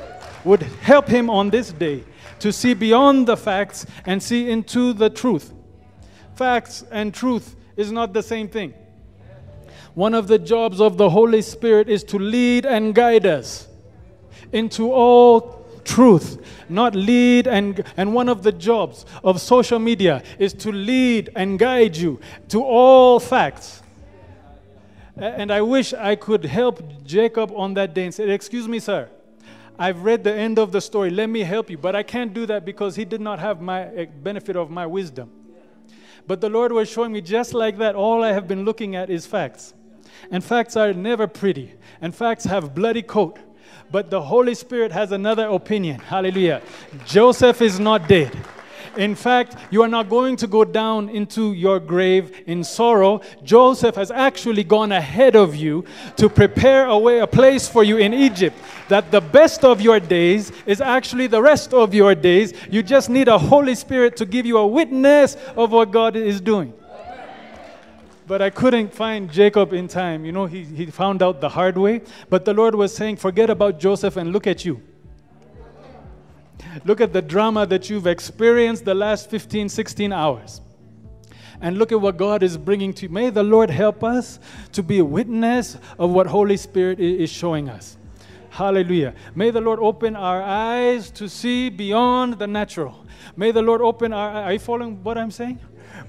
would 0.45 0.61
help 0.61 1.07
him 1.07 1.29
on 1.29 1.49
this 1.49 1.73
day 1.73 2.05
to 2.39 2.53
see 2.53 2.73
beyond 2.73 3.27
the 3.27 3.35
facts 3.35 3.85
and 4.05 4.23
see 4.23 4.49
into 4.49 4.93
the 4.93 5.09
truth. 5.09 5.53
Facts 6.35 6.85
and 6.89 7.13
truth 7.13 7.57
is 7.75 7.91
not 7.91 8.13
the 8.13 8.23
same 8.23 8.47
thing. 8.47 8.73
One 9.95 10.13
of 10.13 10.27
the 10.27 10.37
jobs 10.37 10.81
of 10.81 10.97
the 10.97 11.09
Holy 11.09 11.41
Spirit 11.41 11.89
is 11.89 12.03
to 12.05 12.19
lead 12.19 12.65
and 12.65 12.93
guide 12.93 13.25
us 13.25 13.67
into 14.51 14.91
all 14.91 15.65
truth, 15.85 16.45
not 16.67 16.95
lead 16.95 17.47
and 17.47 17.83
and 17.95 18.13
one 18.13 18.27
of 18.27 18.43
the 18.43 18.51
jobs 18.51 19.05
of 19.23 19.39
social 19.39 19.79
media 19.79 20.21
is 20.37 20.53
to 20.53 20.71
lead 20.71 21.29
and 21.35 21.57
guide 21.57 21.95
you 21.95 22.19
to 22.49 22.61
all 22.61 23.19
facts. 23.19 23.81
And 25.15 25.49
I 25.49 25.61
wish 25.61 25.93
I 25.93 26.15
could 26.15 26.43
help 26.43 26.83
Jacob 27.05 27.51
on 27.55 27.73
that 27.75 27.93
day 27.93 28.03
and 28.03 28.13
say, 28.13 28.29
Excuse 28.31 28.67
me, 28.67 28.79
sir. 28.79 29.09
I've 29.79 30.03
read 30.03 30.23
the 30.23 30.33
end 30.33 30.59
of 30.59 30.71
the 30.71 30.81
story. 30.81 31.09
Let 31.09 31.29
me 31.29 31.41
help 31.41 31.69
you. 31.69 31.77
But 31.77 31.95
I 31.95 32.03
can't 32.03 32.33
do 32.33 32.45
that 32.47 32.65
because 32.65 32.95
he 32.95 33.05
did 33.05 33.21
not 33.21 33.39
have 33.39 33.61
my 33.61 33.83
eh, 33.93 34.05
benefit 34.05 34.55
of 34.55 34.69
my 34.69 34.85
wisdom. 34.85 35.29
But 36.27 36.41
the 36.41 36.49
Lord 36.49 36.71
was 36.71 36.89
showing 36.89 37.11
me 37.13 37.21
just 37.21 37.53
like 37.53 37.77
that, 37.77 37.93
all 37.95 38.23
I 38.23 38.31
have 38.33 38.47
been 38.47 38.65
looking 38.65 38.95
at 38.95 39.09
is 39.09 39.25
facts. 39.25 39.74
And 40.31 40.43
facts 40.43 40.75
are 40.75 40.93
never 40.93 41.27
pretty, 41.27 41.73
and 42.01 42.13
facts 42.13 42.45
have 42.45 42.73
bloody 42.73 43.01
coat. 43.01 43.39
But 43.91 44.09
the 44.09 44.21
Holy 44.21 44.55
Spirit 44.55 44.91
has 44.91 45.11
another 45.11 45.47
opinion. 45.47 45.99
Hallelujah. 45.99 46.61
Joseph 47.05 47.61
is 47.61 47.79
not 47.79 48.07
dead. 48.07 48.35
In 48.97 49.13
fact, 49.13 49.57
you 49.71 49.81
are 49.83 49.87
not 49.87 50.09
going 50.09 50.37
to 50.37 50.47
go 50.47 50.63
down 50.63 51.09
into 51.09 51.53
your 51.53 51.79
grave 51.79 52.43
in 52.47 52.63
sorrow. 52.63 53.21
Joseph 53.43 53.95
has 53.95 54.09
actually 54.09 54.63
gone 54.63 54.91
ahead 54.91 55.35
of 55.35 55.55
you 55.55 55.83
to 56.15 56.29
prepare 56.29 56.85
a 56.87 56.97
way, 56.97 57.19
a 57.19 57.27
place 57.27 57.67
for 57.67 57.83
you 57.83 57.97
in 57.97 58.13
Egypt. 58.13 58.57
That 58.87 59.11
the 59.11 59.21
best 59.21 59.65
of 59.65 59.81
your 59.81 59.99
days 59.99 60.51
is 60.65 60.79
actually 60.79 61.27
the 61.27 61.41
rest 61.41 61.73
of 61.73 61.93
your 61.93 62.15
days. 62.15 62.53
You 62.69 62.83
just 62.83 63.09
need 63.09 63.27
a 63.27 63.37
Holy 63.37 63.75
Spirit 63.75 64.15
to 64.17 64.25
give 64.25 64.45
you 64.45 64.57
a 64.57 64.67
witness 64.67 65.35
of 65.57 65.71
what 65.71 65.91
God 65.91 66.15
is 66.15 66.39
doing. 66.39 66.73
But 68.27 68.41
I 68.41 68.49
couldn't 68.49 68.93
find 68.93 69.31
Jacob 69.31 69.73
in 69.73 69.87
time. 69.87 70.25
You 70.25 70.31
know, 70.31 70.45
he, 70.45 70.63
he 70.63 70.87
found 70.87 71.21
out 71.21 71.41
the 71.41 71.49
hard 71.49 71.77
way. 71.77 72.01
But 72.29 72.45
the 72.45 72.53
Lord 72.53 72.73
was 72.73 72.95
saying, 72.95 73.17
forget 73.17 73.49
about 73.49 73.79
Joseph 73.79 74.17
and 74.17 74.31
look 74.31 74.47
at 74.47 74.65
you. 74.65 74.81
Look 76.83 76.99
at 76.99 77.13
the 77.13 77.21
drama 77.21 77.65
that 77.67 77.89
you've 77.89 78.07
experienced 78.07 78.83
the 78.83 78.95
last 78.95 79.29
15, 79.29 79.69
16 79.69 80.11
hours. 80.11 80.61
And 81.61 81.77
look 81.77 81.91
at 81.91 82.01
what 82.01 82.17
God 82.17 82.43
is 82.43 82.57
bringing 82.57 82.93
to 82.95 83.03
you. 83.03 83.09
May 83.09 83.29
the 83.29 83.43
Lord 83.43 83.69
help 83.69 84.03
us 84.03 84.39
to 84.73 84.83
be 84.83 84.99
a 84.99 85.05
witness 85.05 85.77
of 85.97 86.09
what 86.09 86.27
Holy 86.27 86.57
Spirit 86.57 86.99
is 86.99 87.29
showing 87.29 87.69
us. 87.69 87.97
Hallelujah. 88.49 89.13
May 89.35 89.51
the 89.51 89.61
Lord 89.61 89.79
open 89.79 90.15
our 90.15 90.41
eyes 90.41 91.11
to 91.11 91.29
see 91.29 91.69
beyond 91.69 92.39
the 92.39 92.47
natural. 92.47 93.05
May 93.35 93.51
the 93.51 93.61
Lord 93.61 93.81
open 93.81 94.13
our 94.13 94.43
Are 94.43 94.53
you 94.53 94.59
following 94.59 95.03
what 95.03 95.17
I'm 95.17 95.31
saying? 95.31 95.59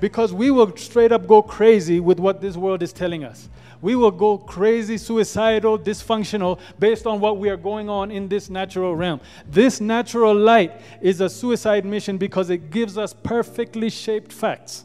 Because 0.01 0.33
we 0.33 0.51
will 0.51 0.77
straight 0.77 1.13
up 1.13 1.27
go 1.27 1.43
crazy 1.43 2.01
with 2.01 2.19
what 2.19 2.41
this 2.41 2.57
world 2.57 2.83
is 2.83 2.93
telling 2.93 3.25
us 3.25 3.49
we 3.81 3.95
will 3.95 4.11
go 4.11 4.39
crazy, 4.39 4.97
suicidal, 4.97 5.79
dysfunctional 5.79 6.59
based 6.79 7.07
on 7.07 7.21
what 7.21 7.39
we 7.39 7.49
are 7.49 7.57
going 7.57 7.89
on 7.89 8.11
in 8.11 8.29
this 8.29 8.49
natural 8.49 8.97
realm. 8.97 9.21
This 9.49 9.81
natural 9.81 10.35
light 10.35 10.81
is 11.01 11.21
a 11.21 11.29
suicide 11.29 11.85
mission 11.85 12.19
because 12.19 12.51
it 12.51 12.71
gives 12.71 12.97
us 12.97 13.13
perfectly 13.13 13.91
shaped 13.91 14.33
facts. 14.33 14.85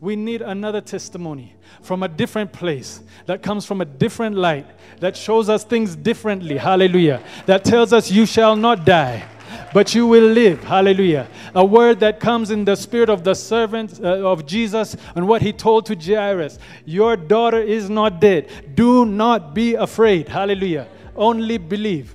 We 0.00 0.16
need 0.16 0.42
another 0.42 0.80
testimony 0.80 1.54
from 1.82 2.02
a 2.02 2.08
different 2.08 2.52
place 2.52 3.02
that 3.26 3.42
comes 3.42 3.64
from 3.64 3.80
a 3.80 3.84
different 3.84 4.36
light 4.36 4.66
that 5.00 5.16
shows 5.16 5.48
us 5.48 5.64
things 5.64 5.96
differently. 5.96 6.56
Hallelujah. 6.56 7.22
That 7.46 7.64
tells 7.64 7.92
us, 7.92 8.10
You 8.10 8.26
shall 8.26 8.54
not 8.54 8.84
die 8.84 9.28
but 9.72 9.94
you 9.94 10.06
will 10.06 10.28
live. 10.28 10.62
Hallelujah. 10.64 11.28
A 11.54 11.64
word 11.64 12.00
that 12.00 12.20
comes 12.20 12.50
in 12.50 12.64
the 12.64 12.76
spirit 12.76 13.08
of 13.08 13.24
the 13.24 13.34
servant 13.34 14.00
uh, 14.02 14.30
of 14.30 14.46
Jesus 14.46 14.96
and 15.14 15.26
what 15.26 15.42
he 15.42 15.52
told 15.52 15.86
to 15.86 15.96
Jairus 15.96 16.58
Your 16.84 17.16
daughter 17.16 17.60
is 17.60 17.90
not 17.90 18.20
dead. 18.20 18.74
Do 18.74 19.04
not 19.04 19.54
be 19.54 19.74
afraid. 19.74 20.28
Hallelujah. 20.28 20.88
Only 21.16 21.58
believe. 21.58 22.14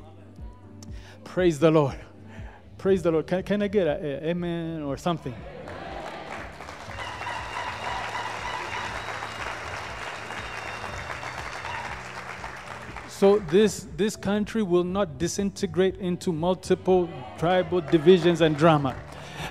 Praise 1.24 1.60
the 1.60 1.72
Lord. 1.72 2.00
Praise 2.78 3.04
the 3.04 3.12
Lord. 3.12 3.28
Can, 3.28 3.44
can 3.44 3.62
I 3.62 3.68
get 3.68 3.88
an 3.88 4.24
amen 4.24 4.84
or 4.84 4.98
something? 4.98 5.36
So 13.20 13.40
this, 13.52 13.86
this 13.98 14.16
country 14.16 14.64
will 14.64 14.86
not 14.86 15.18
disintegrate 15.18 15.98
into 15.98 16.32
multiple 16.32 17.10
tribal 17.38 17.82
divisions 17.82 18.40
and 18.40 18.56
drama. 18.56 18.96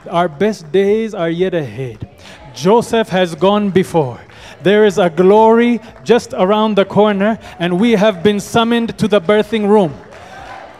Our 0.08 0.26
best 0.26 0.72
days 0.72 1.12
are 1.12 1.28
yet 1.28 1.52
ahead. 1.52 2.08
Joseph 2.54 3.10
has 3.10 3.34
gone 3.34 3.68
before. 3.68 4.18
There 4.62 4.86
is 4.86 4.96
a 4.96 5.10
glory 5.10 5.80
just 6.02 6.32
around 6.32 6.76
the 6.76 6.86
corner, 6.86 7.38
and 7.58 7.78
we 7.78 7.92
have 7.92 8.22
been 8.22 8.40
summoned 8.40 8.98
to 9.00 9.06
the 9.06 9.20
birthing 9.20 9.68
room. 9.68 9.92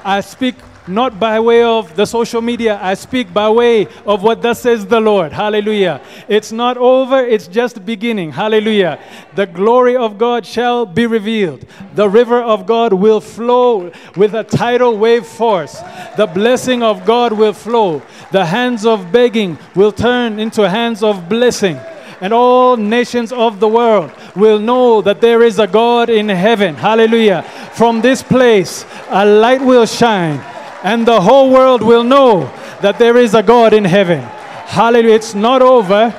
I 0.03 0.23
speak 0.23 0.55
not 0.89 1.21
by 1.21 1.39
way 1.41 1.63
of 1.63 1.95
the 1.97 2.07
social 2.07 2.41
media. 2.41 2.79
I 2.83 2.95
speak 2.95 3.33
by 3.33 3.49
way 3.49 3.87
of 4.07 4.23
what 4.23 4.43
thus 4.43 4.61
says 4.61 4.87
the 4.87 5.01
Lord. 5.01 5.33
Hallelujah. 5.33 6.01
It's 6.29 6.53
not 6.53 6.77
over, 6.77 7.19
it's 7.19 7.47
just 7.47 7.85
beginning. 7.85 8.33
Hallelujah. 8.33 8.99
The 9.35 9.47
glory 9.47 9.97
of 9.97 10.19
God 10.19 10.47
shall 10.47 10.87
be 10.87 11.07
revealed. 11.07 11.67
The 11.95 12.09
river 12.09 12.43
of 12.43 12.67
God 12.67 12.93
will 12.93 13.21
flow 13.21 13.93
with 14.17 14.35
a 14.35 14.45
tidal 14.45 14.97
wave 14.99 15.27
force. 15.27 15.81
The 16.17 16.27
blessing 16.27 16.83
of 16.83 17.05
God 17.05 17.33
will 17.33 17.53
flow. 17.53 18.03
The 18.33 18.47
hands 18.47 18.87
of 18.87 19.13
begging 19.13 19.59
will 19.75 19.93
turn 19.93 20.39
into 20.39 20.69
hands 20.69 21.03
of 21.03 21.29
blessing 21.29 21.79
and 22.21 22.33
all 22.33 22.77
nations 22.77 23.33
of 23.33 23.61
the 23.61 23.69
world 23.69 24.11
will 24.35 24.59
know 24.59 25.01
that 25.03 25.21
there 25.21 25.43
is 25.43 25.59
a 25.59 25.67
God 25.67 26.11
in 26.11 26.29
heaven. 26.29 26.75
Hallelujah. 26.75 27.43
From 27.75 28.01
this 28.01 28.23
place, 28.23 28.85
a 29.09 29.25
light 29.25 29.61
will 29.61 29.87
shine 29.87 30.41
and 30.83 31.07
the 31.07 31.21
whole 31.21 31.51
world 31.51 31.83
will 31.83 32.05
know 32.05 32.53
that 32.83 32.99
there 32.99 33.17
is 33.17 33.35
a 33.35 33.43
God 33.43 33.73
in 33.73 33.85
heaven. 33.85 34.21
Hallelujah. 34.21 35.15
It's 35.15 35.35
not 35.35 35.63
over, 35.63 36.15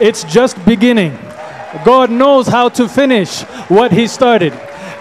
it's 0.00 0.24
just 0.24 0.62
beginning. 0.64 1.18
God 1.84 2.10
knows 2.10 2.46
how 2.46 2.68
to 2.70 2.88
finish 2.88 3.42
what 3.68 3.92
He 3.92 4.06
started. 4.06 4.52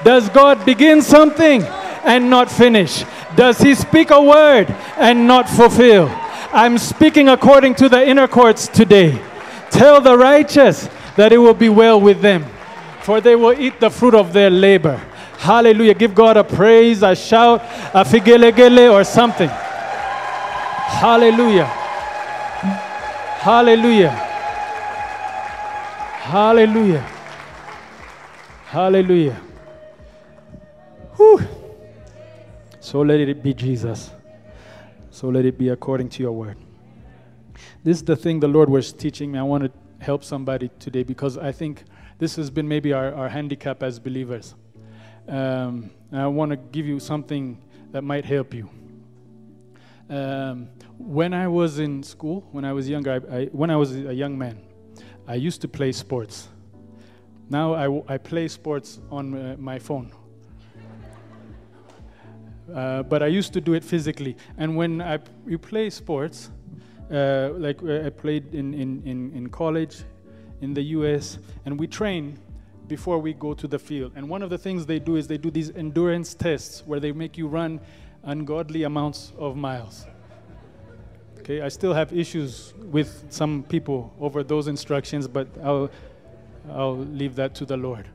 Does 0.03 0.29
God 0.29 0.65
begin 0.65 1.01
something 1.01 1.63
and 2.03 2.29
not 2.29 2.51
finish? 2.51 3.03
Does 3.35 3.59
He 3.59 3.75
speak 3.75 4.09
a 4.09 4.21
word 4.21 4.69
and 4.97 5.27
not 5.27 5.47
fulfill? 5.49 6.09
I'm 6.51 6.77
speaking 6.77 7.29
according 7.29 7.75
to 7.75 7.89
the 7.89 8.07
inner 8.07 8.27
courts 8.27 8.67
today. 8.67 9.21
Tell 9.69 10.01
the 10.01 10.17
righteous 10.17 10.89
that 11.15 11.31
it 11.31 11.37
will 11.37 11.53
be 11.53 11.69
well 11.69 11.99
with 11.99 12.21
them, 12.21 12.45
for 13.01 13.21
they 13.21 13.35
will 13.35 13.59
eat 13.59 13.79
the 13.79 13.89
fruit 13.89 14.15
of 14.15 14.33
their 14.33 14.49
labor. 14.49 15.01
Hallelujah. 15.43 15.93
Give 15.93 16.15
God 16.15 16.37
a 16.37 16.43
praise, 16.45 17.03
a 17.03 17.13
shout, 17.13 17.61
a 17.93 18.05
figelegele, 18.05 18.93
or 18.93 19.03
something. 19.03 19.49
Hallelujah. 19.49 21.65
Hallelujah. 23.43 24.11
Hallelujah. 26.31 27.01
Hallelujah. 28.67 29.41
Whew. 31.17 31.41
So 32.79 33.01
let 33.01 33.19
it 33.19 33.43
be 33.43 33.53
Jesus. 33.53 34.11
So 35.11 35.27
let 35.27 35.43
it 35.43 35.57
be 35.57 35.67
according 35.67 36.07
to 36.11 36.23
your 36.23 36.31
word. 36.31 36.55
This 37.83 37.97
is 37.97 38.05
the 38.05 38.15
thing 38.15 38.39
the 38.39 38.47
Lord 38.47 38.69
was 38.69 38.93
teaching 38.93 39.33
me. 39.33 39.39
I 39.39 39.43
want 39.43 39.65
to 39.65 40.05
help 40.05 40.23
somebody 40.23 40.71
today 40.79 41.03
because 41.03 41.37
I 41.37 41.51
think 41.51 41.83
this 42.17 42.37
has 42.37 42.49
been 42.49 42.69
maybe 42.69 42.93
our, 42.93 43.13
our 43.13 43.27
handicap 43.27 43.83
as 43.83 43.99
believers. 43.99 44.55
Um, 45.27 45.89
I 46.11 46.27
want 46.27 46.51
to 46.51 46.57
give 46.57 46.85
you 46.85 46.99
something 46.99 47.57
that 47.91 48.03
might 48.03 48.25
help 48.25 48.53
you. 48.53 48.69
Um, 50.09 50.69
when 50.97 51.33
I 51.33 51.47
was 51.47 51.79
in 51.79 52.03
school, 52.03 52.47
when 52.51 52.65
I 52.65 52.73
was 52.73 52.89
younger, 52.89 53.21
I, 53.29 53.37
I, 53.37 53.45
when 53.45 53.69
I 53.69 53.75
was 53.77 53.95
a 53.95 54.13
young 54.13 54.37
man, 54.37 54.61
I 55.27 55.35
used 55.35 55.61
to 55.61 55.67
play 55.67 55.91
sports. 55.91 56.49
Now 57.49 57.73
I, 57.73 58.13
I 58.13 58.17
play 58.17 58.47
sports 58.47 58.99
on 59.09 59.33
uh, 59.33 59.55
my 59.57 59.79
phone. 59.79 60.11
Uh, 62.73 63.03
but 63.03 63.21
I 63.21 63.27
used 63.27 63.53
to 63.53 63.61
do 63.61 63.73
it 63.73 63.83
physically. 63.83 64.35
And 64.57 64.75
when 64.75 65.01
I, 65.01 65.19
you 65.45 65.57
play 65.57 65.89
sports, 65.89 66.49
uh, 67.11 67.49
like 67.55 67.81
uh, 67.83 68.07
I 68.07 68.09
played 68.09 68.53
in, 68.55 68.73
in, 68.73 69.03
in, 69.05 69.31
in 69.33 69.49
college 69.49 70.03
in 70.61 70.73
the 70.73 70.81
US, 70.97 71.37
and 71.65 71.79
we 71.79 71.87
train 71.87 72.39
before 72.87 73.17
we 73.19 73.33
go 73.33 73.53
to 73.53 73.67
the 73.67 73.79
field. 73.79 74.11
And 74.15 74.29
one 74.29 74.41
of 74.41 74.49
the 74.49 74.57
things 74.57 74.85
they 74.85 74.99
do 74.99 75.15
is 75.15 75.27
they 75.27 75.37
do 75.37 75.49
these 75.49 75.69
endurance 75.71 76.33
tests 76.33 76.83
where 76.85 76.99
they 76.99 77.11
make 77.11 77.37
you 77.37 77.47
run 77.47 77.79
ungodly 78.23 78.83
amounts 78.83 79.31
of 79.37 79.55
miles. 79.55 80.05
Okay, 81.39 81.61
I 81.61 81.67
still 81.67 81.93
have 81.93 82.13
issues 82.13 82.73
with 82.77 83.25
some 83.29 83.63
people 83.63 84.13
over 84.19 84.43
those 84.43 84.67
instructions, 84.67 85.27
but 85.27 85.47
I'll, 85.61 85.89
I'll 86.71 86.97
leave 86.97 87.35
that 87.35 87.53
to 87.55 87.65
the 87.65 87.75
Lord. 87.75 88.07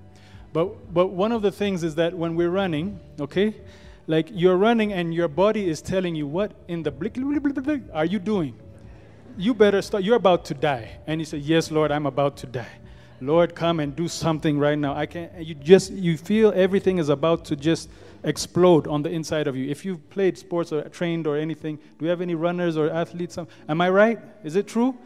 But, 0.53 0.95
but 0.95 1.09
one 1.09 1.33
of 1.33 1.43
the 1.43 1.53
things 1.53 1.85
is 1.85 1.95
that 1.97 2.15
when 2.15 2.35
we're 2.37 2.51
running, 2.51 2.99
okay, 3.21 3.55
like 4.07 4.31
you're 4.33 4.57
running 4.57 4.95
and 4.95 5.13
your 5.13 5.29
body 5.29 5.69
is 5.69 5.83
telling 5.83 6.15
you, 6.15 6.27
what 6.27 6.53
in 6.69 6.83
the 6.83 6.91
blick, 6.91 7.19
are 7.93 8.07
you 8.07 8.19
doing? 8.19 8.59
You 9.37 9.53
better 9.53 9.83
start, 9.83 10.03
you're 10.03 10.17
about 10.17 10.47
to 10.47 10.55
die. 10.55 10.99
And 11.07 11.21
you 11.21 11.27
say, 11.27 11.39
Yes, 11.39 11.71
Lord, 11.71 11.93
I'm 11.93 12.07
about 12.07 12.39
to 12.39 12.47
die. 12.47 12.79
Lord, 13.21 13.55
come 13.55 13.81
and 13.81 13.97
do 13.97 14.09
something 14.09 14.59
right 14.59 14.79
now. 14.79 14.95
I 14.95 15.07
can't, 15.07 15.33
you 15.45 15.55
just, 15.55 15.93
you 15.93 16.17
feel 16.17 16.53
everything 16.55 16.99
is 16.99 17.09
about 17.09 17.45
to 17.47 17.57
just 17.57 17.91
explode 18.25 18.87
on 18.87 19.03
the 19.03 19.11
inside 19.11 19.47
of 19.47 19.57
you. 19.57 19.69
If 19.69 19.85
you've 19.85 20.09
played 20.11 20.39
sports 20.39 20.73
or 20.73 20.83
trained 20.89 21.27
or 21.27 21.37
anything, 21.37 21.77
do 21.77 22.05
we 22.05 22.09
have 22.09 22.21
any 22.21 22.35
runners 22.35 22.77
or 22.77 22.91
athletes? 22.91 23.39
Am 23.69 23.81
I 23.81 23.91
right? 23.91 24.19
Is 24.45 24.57
it 24.57 24.69
true? 24.69 24.97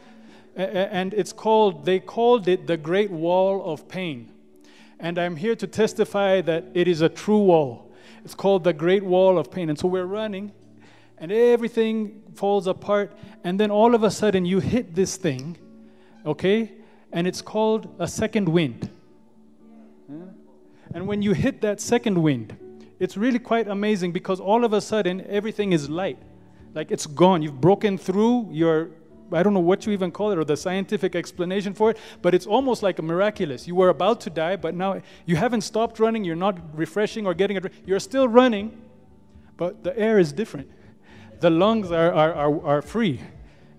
And 0.55 1.15
it's 1.15 1.33
called, 1.33 1.87
they 1.87 2.01
called 2.01 2.49
it 2.49 2.67
the 2.67 2.77
Great 2.77 3.11
Wall 3.11 3.65
of 3.65 3.89
Pain. 3.89 4.31
And 5.01 5.19
I'm 5.19 5.37
here 5.37 5.57
to 5.57 5.67
testify 5.67 6.43
that 6.43 6.65
it 6.75 6.87
is 6.89 7.01
a 7.01 7.09
true 7.09 7.43
wall. 7.45 7.93
It's 8.25 8.35
called 8.35 8.63
the 8.63 8.73
Great 8.73 9.03
Wall 9.03 9.39
of 9.39 9.51
Pain. 9.51 9.71
And 9.71 9.79
so 9.79 9.89
we're 9.89 10.05
running, 10.05 10.53
and 11.19 11.33
everything 11.33 12.23
falls 12.35 12.67
apart. 12.67 13.17
And 13.43 13.59
then 13.59 13.71
all 13.71 13.95
of 13.95 14.05
a 14.05 14.11
sudden, 14.11 14.45
you 14.45 14.61
hit 14.61 14.95
this 14.95 15.17
thing, 15.17 15.57
okay? 16.25 16.73
And 17.13 17.27
it's 17.27 17.43
called 17.43 17.95
a 17.99 18.09
second 18.09 18.49
wind. 18.49 18.91
And 20.95 21.07
when 21.07 21.23
you 21.23 21.33
hit 21.33 21.61
that 21.63 21.81
second 21.81 22.21
wind, 22.23 22.57
it's 22.99 23.17
really 23.17 23.39
quite 23.39 23.69
amazing 23.69 24.13
because 24.13 24.41
all 24.41 24.65
of 24.65 24.73
a 24.73 24.81
sudden 24.81 25.25
everything 25.29 25.73
is 25.73 25.89
light. 25.89 26.19
Like 26.75 26.91
it's 26.91 27.07
gone. 27.07 27.43
You've 27.43 27.61
broken 27.61 27.99
through 27.99 28.49
your, 28.51 28.91
I 29.33 29.43
don't 29.43 29.55
know 29.55 29.61
what 29.61 29.87
you 29.87 29.93
even 29.93 30.11
call 30.11 30.33
it 30.33 30.39
or 30.39 30.45
the 30.45 30.57
scientific 30.57 31.15
explanation 31.15 31.75
for 31.75 31.91
it, 31.91 31.99
but 32.21 32.35
it's 32.35 32.47
almost 32.47 32.83
like 32.83 32.99
a 32.99 33.03
miraculous. 33.03 33.67
You 33.67 33.75
were 33.75 33.89
about 33.89 34.21
to 34.23 34.31
die, 34.31 34.57
but 34.57 34.75
now 34.75 35.01
you 35.27 35.37
haven't 35.37 35.63
stopped 35.63 35.99
running. 35.99 36.25
You're 36.25 36.37
not 36.37 36.59
refreshing 36.77 37.27
or 37.27 37.35
getting 37.35 37.57
it. 37.57 37.73
You're 37.87 38.01
still 38.01 38.29
running, 38.29 38.81
but 39.57 39.83
the 39.83 39.99
air 39.99 40.19
is 40.19 40.33
different. 40.33 40.71
The 41.41 41.51
lungs 41.51 41.91
are, 41.91 42.13
are, 42.13 42.35
are, 42.35 42.67
are 42.67 42.83
free. 42.83 43.21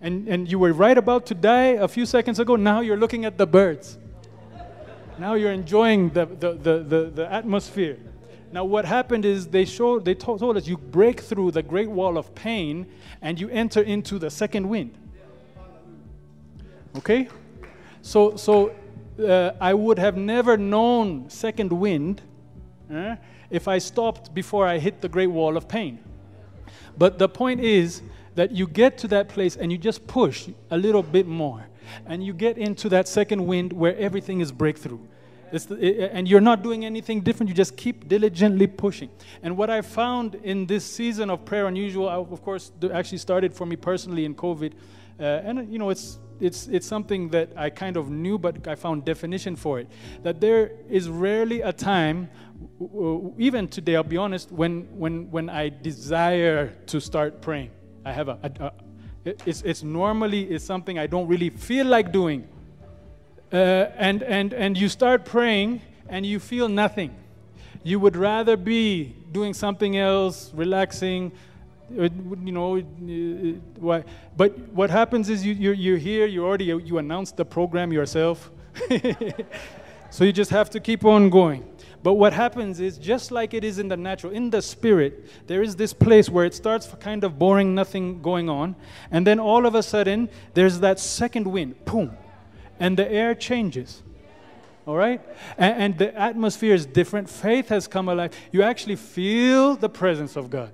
And, 0.04 0.28
and 0.28 0.52
you 0.52 0.60
were 0.60 0.74
right 0.74 0.98
about 0.98 1.26
to 1.28 1.34
die 1.34 1.78
a 1.80 1.88
few 1.88 2.06
seconds 2.06 2.38
ago. 2.38 2.58
Now 2.58 2.82
you're 2.82 2.98
looking 2.98 3.24
at 3.24 3.38
the 3.38 3.48
birds. 3.48 3.98
Now 5.18 5.36
you're 5.36 5.54
enjoying 5.54 6.10
the, 6.10 6.26
the, 6.26 6.54
the, 6.54 6.80
the, 6.80 7.12
the 7.16 7.34
atmosphere. 7.34 7.98
Now, 8.52 8.66
what 8.66 8.86
happened 8.86 9.26
is 9.26 9.48
they 9.48 9.66
showed, 9.66 10.06
they 10.06 10.14
told, 10.14 10.40
told 10.40 10.58
us 10.58 10.68
you 10.68 10.78
break 10.78 11.22
through 11.22 11.52
the 11.52 11.64
great 11.64 11.90
wall 11.90 12.20
of 12.20 12.36
pain 12.36 12.86
and 13.22 13.40
you 13.40 13.50
enter 13.50 13.82
into 13.82 14.20
the 14.20 14.30
second 14.30 14.70
wind. 14.70 14.96
Okay? 16.98 17.30
So, 18.02 18.36
so 18.36 18.76
uh, 19.26 19.54
I 19.60 19.74
would 19.74 19.98
have 19.98 20.18
never 20.18 20.58
known 20.58 21.30
second 21.30 21.72
wind 21.72 22.22
uh, 22.94 23.16
if 23.50 23.68
I 23.68 23.78
stopped 23.78 24.36
before 24.36 24.68
I 24.68 24.78
hit 24.78 25.02
the 25.02 25.10
great 25.10 25.32
wall 25.32 25.56
of 25.56 25.68
pain. 25.68 25.98
But 26.98 27.18
the 27.18 27.30
point 27.30 27.62
is 27.62 28.02
that 28.36 28.52
you 28.52 28.68
get 28.68 28.98
to 29.00 29.08
that 29.10 29.30
place 29.30 29.56
and 29.56 29.72
you 29.72 29.78
just 29.78 30.06
push 30.08 30.50
a 30.72 30.78
little 30.78 31.04
bit 31.04 31.28
more. 31.28 31.66
And 32.06 32.24
you 32.24 32.34
get 32.34 32.58
into 32.58 32.90
that 32.90 33.08
second 33.08 33.46
wind 33.46 33.74
where 33.74 33.96
everything 33.98 34.42
is 34.42 34.52
breakthrough. 34.52 35.00
The, 35.52 35.76
it, 35.80 36.12
and 36.14 36.28
you're 36.28 36.42
not 36.42 36.64
doing 36.64 36.84
anything 36.84 37.22
different. 37.22 37.48
You 37.48 37.56
just 37.56 37.78
keep 37.78 38.08
diligently 38.08 38.66
pushing. 38.66 39.10
And 39.44 39.56
what 39.56 39.70
I 39.70 39.82
found 39.82 40.36
in 40.36 40.66
this 40.66 40.84
season 40.84 41.30
of 41.30 41.46
prayer 41.46 41.68
unusual, 41.68 42.10
I, 42.10 42.16
of 42.16 42.42
course, 42.42 42.72
actually 42.92 43.20
started 43.20 43.54
for 43.54 43.68
me 43.68 43.76
personally 43.76 44.26
in 44.26 44.34
COVID. 44.34 44.74
Uh, 45.20 45.24
and 45.24 45.72
you 45.72 45.78
know, 45.78 45.92
it's 45.92 46.18
it's 46.40 46.68
it's 46.68 46.88
something 46.88 47.30
that 47.30 47.50
I 47.56 47.70
kind 47.70 47.98
of 47.98 48.10
knew, 48.10 48.40
but 48.40 48.68
I 48.68 48.74
found 48.74 49.06
definition 49.06 49.56
for 49.56 49.80
it. 49.80 49.88
That 50.24 50.42
there 50.42 50.72
is 50.90 51.08
rarely 51.08 51.62
a 51.62 51.72
time, 51.72 52.30
even 53.38 53.68
today, 53.68 53.96
I'll 53.96 54.04
be 54.04 54.18
honest, 54.18 54.52
when 54.52 54.88
when 54.98 55.30
when 55.30 55.50
I 55.52 55.70
desire 55.70 56.70
to 56.88 57.00
start 57.00 57.42
praying. 57.42 57.70
I 58.06 58.12
have 58.12 58.28
a, 58.28 58.38
a, 58.44 58.66
a 58.66 58.72
it's, 59.46 59.62
it's 59.62 59.84
normally 59.84 60.52
is 60.52 60.64
something 60.64 61.00
I 61.00 61.08
don't 61.08 61.28
really 61.28 61.50
feel 61.50 61.86
like 61.86 62.12
doing. 62.12 62.48
Uh, 63.52 63.88
and, 63.98 64.24
and, 64.24 64.54
and 64.54 64.78
you 64.78 64.90
start 64.90 65.26
praying 65.26 65.82
and 66.10 66.26
you 66.26 66.40
feel 66.40 66.68
nothing. 66.68 67.16
You 67.84 68.00
would 68.00 68.16
rather 68.16 68.58
be 68.58 69.16
doing 69.32 69.54
something 69.54 69.98
else, 69.98 70.52
relaxing, 70.54 71.32
uh, 71.98 72.10
you 72.44 72.52
know, 72.52 72.78
uh, 73.90 74.02
but 74.36 74.58
what 74.70 74.90
happens 74.90 75.30
is 75.30 75.46
you, 75.46 75.54
you're, 75.54 75.74
you're 75.74 75.98
here, 75.98 76.26
you 76.26 76.44
already, 76.46 76.66
you 76.66 76.98
announced 76.98 77.38
the 77.38 77.46
program 77.46 77.94
yourself. 77.94 78.52
so 80.10 80.24
you 80.24 80.34
just 80.34 80.52
have 80.52 80.70
to 80.72 80.80
keep 80.80 81.06
on 81.06 81.30
going. 81.30 81.64
But 82.04 82.16
what 82.16 82.34
happens 82.34 82.82
is, 82.82 82.98
just 82.98 83.32
like 83.32 83.54
it 83.54 83.64
is 83.64 83.80
in 83.80 83.88
the 83.88 83.96
natural, 83.96 84.34
in 84.34 84.50
the 84.50 84.62
spirit, 84.62 85.26
there 85.48 85.64
is 85.64 85.78
this 85.78 85.94
place 85.94 86.30
where 86.30 86.44
it 86.44 86.54
starts 86.54 86.86
kind 87.00 87.24
of 87.24 87.40
boring, 87.40 87.74
nothing 87.74 88.22
going 88.22 88.50
on. 88.50 88.76
And 89.10 89.26
then 89.26 89.40
all 89.40 89.66
of 89.66 89.74
a 89.74 89.82
sudden, 89.82 90.30
there's 90.54 90.82
that 90.82 91.00
second 91.00 91.48
wind, 91.48 91.86
boom, 91.86 92.18
and 92.78 93.00
the 93.00 93.10
air 93.10 93.34
changes. 93.34 94.04
All 94.86 94.98
right? 94.98 95.22
And, 95.58 95.82
and, 95.82 95.98
the 95.98 96.14
atmosphere 96.20 96.76
is 96.76 96.86
different. 96.86 97.30
Faith 97.30 97.70
has 97.70 97.88
come 97.88 98.10
alive. 98.10 98.34
You 98.52 98.64
actually 98.64 98.98
feel 98.98 99.78
the 99.78 99.88
presence 99.88 100.36
of 100.36 100.50
God. 100.50 100.74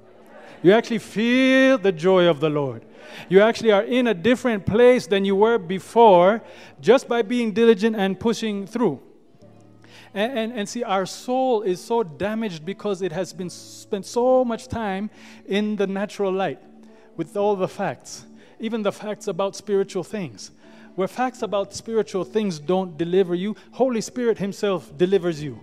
You 0.63 0.73
actually 0.73 0.97
feel 0.97 1.77
the 1.77 1.91
joy 1.91 2.25
of 2.25 2.39
the 2.39 2.49
Lord. 2.49 2.83
You 3.29 3.41
actually 3.41 3.71
are 3.71 3.83
in 3.83 4.07
a 4.07 4.15
different 4.15 4.65
place 4.65 5.05
than 5.05 5.25
you 5.25 5.35
were 5.35 5.59
before 5.59 6.41
just 6.81 7.07
by 7.07 7.21
being 7.21 7.51
diligent 7.51 7.95
and 7.95 8.19
pushing 8.19 8.65
through. 8.65 8.99
And, 10.13 10.37
and, 10.37 10.53
and, 10.53 10.69
see, 10.69 10.83
our 10.83 11.05
soul 11.05 11.61
is 11.61 11.79
so 11.79 12.03
damaged 12.03 12.65
because 12.65 13.01
it 13.01 13.11
has 13.11 13.31
been 13.31 13.49
spent 13.49 14.05
so 14.05 14.43
much 14.43 14.67
time 14.67 15.09
in 15.45 15.75
the 15.75 15.85
natural 15.85 16.31
light 16.31 16.59
with 17.15 17.37
all 17.37 17.55
the 17.55 17.67
facts, 17.67 18.25
even 18.59 18.81
the 18.81 18.91
facts 18.91 19.27
about 19.27 19.55
spiritual 19.55 20.03
things 20.03 20.51
where 20.99 21.07
facts 21.07 21.41
about 21.43 21.73
spiritual 21.73 22.25
things 22.25 22.59
don't 22.59 22.97
deliver 22.97 23.33
you, 23.33 23.55
Holy 23.71 24.01
Spirit 24.01 24.37
Himself 24.37 24.91
delivers 24.97 25.41
you. 25.41 25.57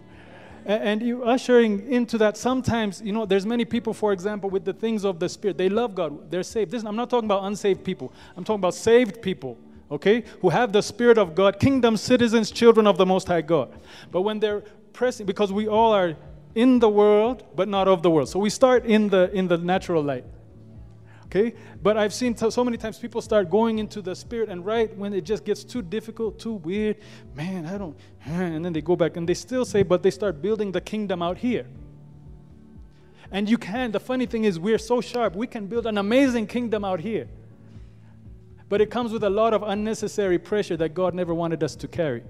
And 0.65 1.03
you 1.03 1.25
ushering 1.25 1.93
into 1.93 2.17
that 2.19 2.39
sometimes, 2.39 3.03
you 3.03 3.13
know, 3.13 3.27
there's 3.27 3.45
many 3.45 3.67
people, 3.67 3.93
for 3.93 4.15
example, 4.15 4.49
with 4.49 4.65
the 4.65 4.73
things 4.73 5.05
of 5.05 5.21
the 5.21 5.29
Spirit. 5.29 5.59
They 5.59 5.69
love 5.69 5.95
God. 5.95 6.31
They're 6.31 6.43
saved. 6.43 6.71
This, 6.71 6.85
I'm 6.85 6.97
not 6.97 7.11
talking 7.11 7.27
about 7.27 7.45
unsaved 7.45 7.85
people. 7.85 8.15
I'm 8.35 8.45
talking 8.45 8.61
about 8.61 8.75
saved 8.75 9.21
people, 9.21 9.59
okay, 9.91 10.25
who 10.41 10.49
have 10.49 10.73
the 10.73 10.83
Spirit 10.83 11.19
of 11.19 11.35
God, 11.35 11.61
kingdom 11.61 11.97
citizens, 11.97 12.51
children 12.51 12.87
of 12.87 12.97
the 12.97 13.07
Most 13.07 13.29
High 13.29 13.43
God. 13.43 13.73
But 14.11 14.23
when 14.23 14.41
they're 14.41 14.63
pressing, 14.93 15.27
because 15.27 15.53
we 15.53 15.69
all 15.69 15.93
are 15.93 16.17
in 16.55 16.79
the 16.79 16.89
world, 16.89 17.45
but 17.55 17.69
not 17.69 17.87
of 17.87 18.03
the 18.03 18.11
world. 18.11 18.29
So 18.29 18.39
we 18.39 18.51
start 18.51 18.87
in 18.87 19.09
the 19.09 19.31
in 19.33 19.47
the 19.47 19.59
natural 19.59 20.03
light. 20.03 20.25
Okay? 21.27 21.55
But 21.83 21.97
I've 21.97 22.15
seen 22.15 22.37
so 22.37 22.65
many 22.65 22.77
times 22.77 22.99
people 22.99 23.21
start 23.21 23.51
going 23.51 23.79
into 23.79 24.01
the 24.01 24.15
spirit, 24.15 24.49
and 24.49 24.65
right 24.65 24.97
when 24.97 25.13
it 25.13 25.25
just 25.25 25.45
gets 25.45 25.65
too 25.65 25.83
difficult, 25.83 26.39
too 26.39 26.55
weird, 26.55 26.97
man, 27.35 27.67
I 27.67 27.79
don't, 27.79 27.97
and 28.25 28.65
then 28.65 28.73
they 28.73 28.81
go 28.81 28.97
back 28.97 29.17
and 29.17 29.29
they 29.29 29.35
still 29.35 29.65
say, 29.65 29.83
but 29.83 30.03
they 30.03 30.11
start 30.11 30.41
building 30.41 30.73
the 30.73 30.81
kingdom 30.81 31.23
out 31.23 31.39
here. 31.39 31.67
And 33.33 33.51
you 33.51 33.59
can. 33.59 33.91
The 33.91 34.01
funny 34.01 34.27
thing 34.27 34.45
is, 34.45 34.59
we're 34.59 34.79
so 34.79 35.01
sharp, 35.01 35.35
we 35.35 35.49
can 35.49 35.67
build 35.67 35.87
an 35.87 35.99
amazing 35.99 36.47
kingdom 36.47 36.85
out 36.85 37.01
here. 37.01 37.29
But 38.69 38.81
it 38.81 38.91
comes 38.91 39.13
with 39.13 39.23
a 39.25 39.31
lot 39.31 39.55
of 39.55 39.63
unnecessary 39.63 40.39
pressure 40.39 40.77
that 40.77 40.95
God 40.95 41.15
never 41.15 41.35
wanted 41.35 41.63
us 41.63 41.77
to 41.77 41.89
carry. 41.89 42.23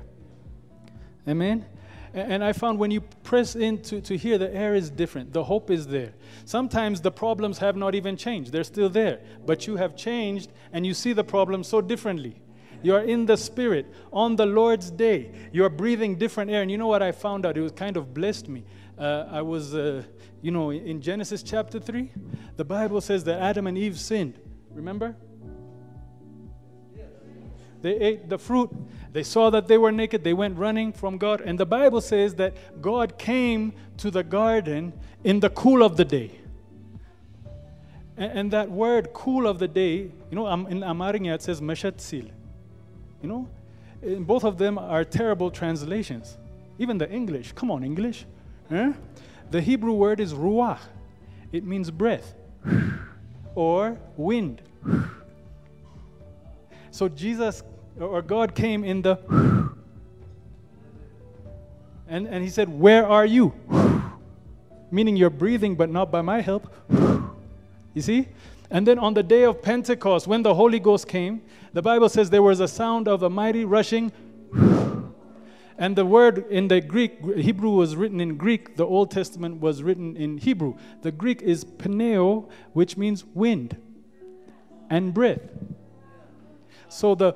Amen? 1.26 1.64
And 2.12 2.42
I 2.42 2.52
found 2.52 2.78
when 2.78 2.90
you 2.90 3.00
press 3.00 3.56
into 3.56 4.00
to 4.00 4.16
here, 4.16 4.38
the 4.38 4.54
air 4.54 4.74
is 4.74 4.90
different. 4.90 5.32
The 5.32 5.44
hope 5.44 5.70
is 5.70 5.86
there. 5.86 6.14
Sometimes 6.44 7.00
the 7.00 7.10
problems 7.10 7.58
have 7.58 7.76
not 7.76 7.94
even 7.94 8.16
changed, 8.16 8.52
they're 8.52 8.64
still 8.64 8.88
there. 8.88 9.20
But 9.44 9.66
you 9.66 9.76
have 9.76 9.96
changed 9.96 10.50
and 10.72 10.86
you 10.86 10.94
see 10.94 11.12
the 11.12 11.24
problem 11.24 11.62
so 11.62 11.80
differently. 11.80 12.40
You 12.82 12.94
are 12.94 13.02
in 13.02 13.26
the 13.26 13.36
Spirit 13.36 13.92
on 14.12 14.36
the 14.36 14.46
Lord's 14.46 14.90
day. 14.90 15.30
You 15.52 15.64
are 15.64 15.68
breathing 15.68 16.16
different 16.16 16.50
air. 16.50 16.62
And 16.62 16.70
you 16.70 16.78
know 16.78 16.86
what 16.86 17.02
I 17.02 17.12
found 17.12 17.44
out? 17.44 17.56
It 17.56 17.60
was 17.60 17.72
kind 17.72 17.96
of 17.96 18.14
blessed 18.14 18.48
me. 18.48 18.64
Uh, 18.98 19.26
I 19.30 19.42
was, 19.42 19.74
uh, 19.74 20.02
you 20.40 20.50
know, 20.50 20.70
in 20.70 21.00
Genesis 21.00 21.42
chapter 21.42 21.78
3, 21.78 22.12
the 22.56 22.64
Bible 22.64 23.00
says 23.00 23.24
that 23.24 23.40
Adam 23.40 23.66
and 23.66 23.76
Eve 23.76 23.98
sinned. 23.98 24.38
Remember? 24.70 25.16
They 27.82 27.94
ate 27.94 28.28
the 28.28 28.38
fruit. 28.38 28.70
They 29.12 29.22
saw 29.22 29.50
that 29.50 29.68
they 29.68 29.78
were 29.78 29.92
naked. 29.92 30.24
They 30.24 30.34
went 30.34 30.58
running 30.58 30.92
from 30.92 31.18
God. 31.18 31.40
And 31.40 31.58
the 31.58 31.66
Bible 31.66 32.00
says 32.00 32.34
that 32.36 32.82
God 32.82 33.18
came 33.18 33.72
to 33.98 34.10
the 34.10 34.22
garden 34.22 34.92
in 35.24 35.40
the 35.40 35.50
cool 35.50 35.82
of 35.82 35.96
the 35.96 36.04
day. 36.04 36.32
And, 38.18 38.50
that 38.52 38.70
word, 38.70 39.12
cool 39.12 39.46
of 39.46 39.58
the 39.58 39.68
day, 39.68 39.96
you 39.98 40.10
know, 40.32 40.46
um, 40.46 40.66
in 40.68 40.80
Amarinya 40.80 41.34
it 41.34 41.42
says 41.42 41.60
Meshatsil. 41.60 42.30
You 43.22 43.28
know, 43.28 43.48
and 44.00 44.26
both 44.26 44.44
of 44.44 44.56
them 44.56 44.78
are 44.78 45.04
terrible 45.04 45.50
translations. 45.50 46.38
Even 46.78 46.96
the 46.96 47.10
English. 47.10 47.52
Come 47.52 47.70
on, 47.70 47.84
English. 47.84 48.24
Huh? 48.70 48.92
The 49.50 49.60
Hebrew 49.60 49.92
word 49.92 50.20
is 50.20 50.32
ruach. 50.32 50.78
It 51.52 51.64
means 51.64 51.90
breath 51.90 52.34
or 53.54 53.98
wind. 54.16 54.62
So 56.96 57.10
Jesus 57.10 57.62
or 58.00 58.22
God 58.22 58.54
came 58.54 58.82
in 58.82 59.02
the 59.02 59.18
and, 62.08 62.26
and 62.26 62.42
he 62.42 62.48
said, 62.48 62.70
Where 62.70 63.06
are 63.06 63.26
you? 63.26 63.52
Meaning 64.90 65.14
you're 65.14 65.28
breathing, 65.28 65.74
but 65.74 65.90
not 65.90 66.10
by 66.10 66.22
my 66.22 66.40
help. 66.40 66.72
You 67.92 68.00
see? 68.00 68.28
And 68.70 68.86
then 68.86 68.98
on 68.98 69.12
the 69.12 69.22
day 69.22 69.42
of 69.42 69.60
Pentecost, 69.60 70.26
when 70.26 70.42
the 70.42 70.54
Holy 70.54 70.80
Ghost 70.80 71.06
came, 71.06 71.42
the 71.74 71.82
Bible 71.82 72.08
says 72.08 72.30
there 72.30 72.42
was 72.42 72.60
a 72.60 72.68
sound 72.68 73.08
of 73.08 73.22
a 73.22 73.28
mighty 73.28 73.66
rushing. 73.66 74.10
And 75.76 75.96
the 75.96 76.06
word 76.06 76.46
in 76.48 76.68
the 76.68 76.80
Greek, 76.80 77.22
Hebrew 77.36 77.72
was 77.72 77.94
written 77.94 78.20
in 78.22 78.38
Greek, 78.38 78.76
the 78.76 78.86
Old 78.86 79.10
Testament 79.10 79.60
was 79.60 79.82
written 79.82 80.16
in 80.16 80.38
Hebrew. 80.38 80.78
The 81.02 81.12
Greek 81.12 81.42
is 81.42 81.62
pneo, 81.62 82.48
which 82.72 82.96
means 82.96 83.22
wind 83.34 83.76
and 84.88 85.12
breath. 85.12 85.42
So 86.88 87.14
the 87.14 87.32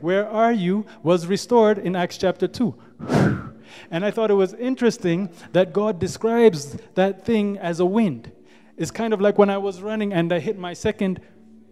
where 0.00 0.28
are 0.28 0.52
you 0.52 0.86
was 1.02 1.26
restored 1.26 1.78
in 1.78 1.96
Acts 1.96 2.18
chapter 2.18 2.46
2. 2.46 2.74
And 3.90 4.04
I 4.04 4.10
thought 4.10 4.30
it 4.30 4.34
was 4.34 4.54
interesting 4.54 5.30
that 5.52 5.72
God 5.72 5.98
describes 5.98 6.76
that 6.94 7.24
thing 7.24 7.58
as 7.58 7.80
a 7.80 7.86
wind. 7.86 8.30
It's 8.76 8.90
kind 8.90 9.12
of 9.12 9.20
like 9.20 9.38
when 9.38 9.50
I 9.50 9.58
was 9.58 9.80
running 9.82 10.12
and 10.12 10.32
I 10.32 10.38
hit 10.38 10.58
my 10.58 10.74
second 10.74 11.20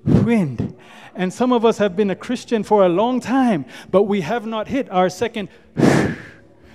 wind. 0.05 0.77
And 1.15 1.33
some 1.33 1.53
of 1.53 1.65
us 1.65 1.79
have 1.79 1.95
been 1.95 2.11
a 2.11 2.17
Christian 2.17 2.63
for 2.63 2.85
a 2.85 2.89
long 2.89 3.21
time, 3.21 3.67
but 3.91 4.05
we 4.05 4.23
have 4.23 4.47
not 4.47 4.69
hit 4.69 4.91
our 4.91 5.09
second 5.09 5.49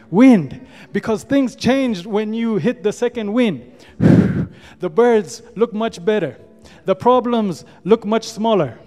wind 0.09 0.65
because 0.93 1.23
things 1.23 1.55
changed 1.55 2.05
when 2.05 2.33
you 2.33 2.57
hit 2.57 2.83
the 2.83 2.93
second 2.93 3.33
wind. 3.33 3.73
The 4.79 4.89
birds 4.89 5.41
look 5.55 5.73
much 5.73 6.03
better, 6.03 6.37
the 6.85 6.95
problems 6.95 7.65
look 7.83 8.05
much 8.05 8.27
smaller. 8.27 8.79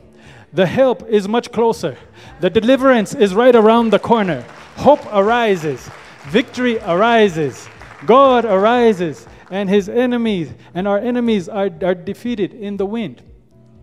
The 0.53 0.67
help 0.67 1.09
is 1.09 1.29
much 1.29 1.53
closer. 1.53 1.97
The 2.41 2.51
deliverance 2.51 3.15
is 3.15 3.35
right 3.35 3.55
around 3.55 3.91
the 3.91 3.99
corner. 3.99 4.45
Hope 4.77 5.05
arises. 5.13 5.89
Victory 6.29 6.79
arises. 6.81 7.69
God 8.07 8.45
arises. 8.45 9.27
And 9.51 9.69
his 9.69 9.89
enemies 9.89 10.53
and 10.75 10.89
our 10.89 10.99
enemies 10.99 11.49
are, 11.49 11.71
are 11.83 11.95
defeated 11.95 12.55
in 12.55 12.77
the 12.77 12.87
wind. 12.87 13.23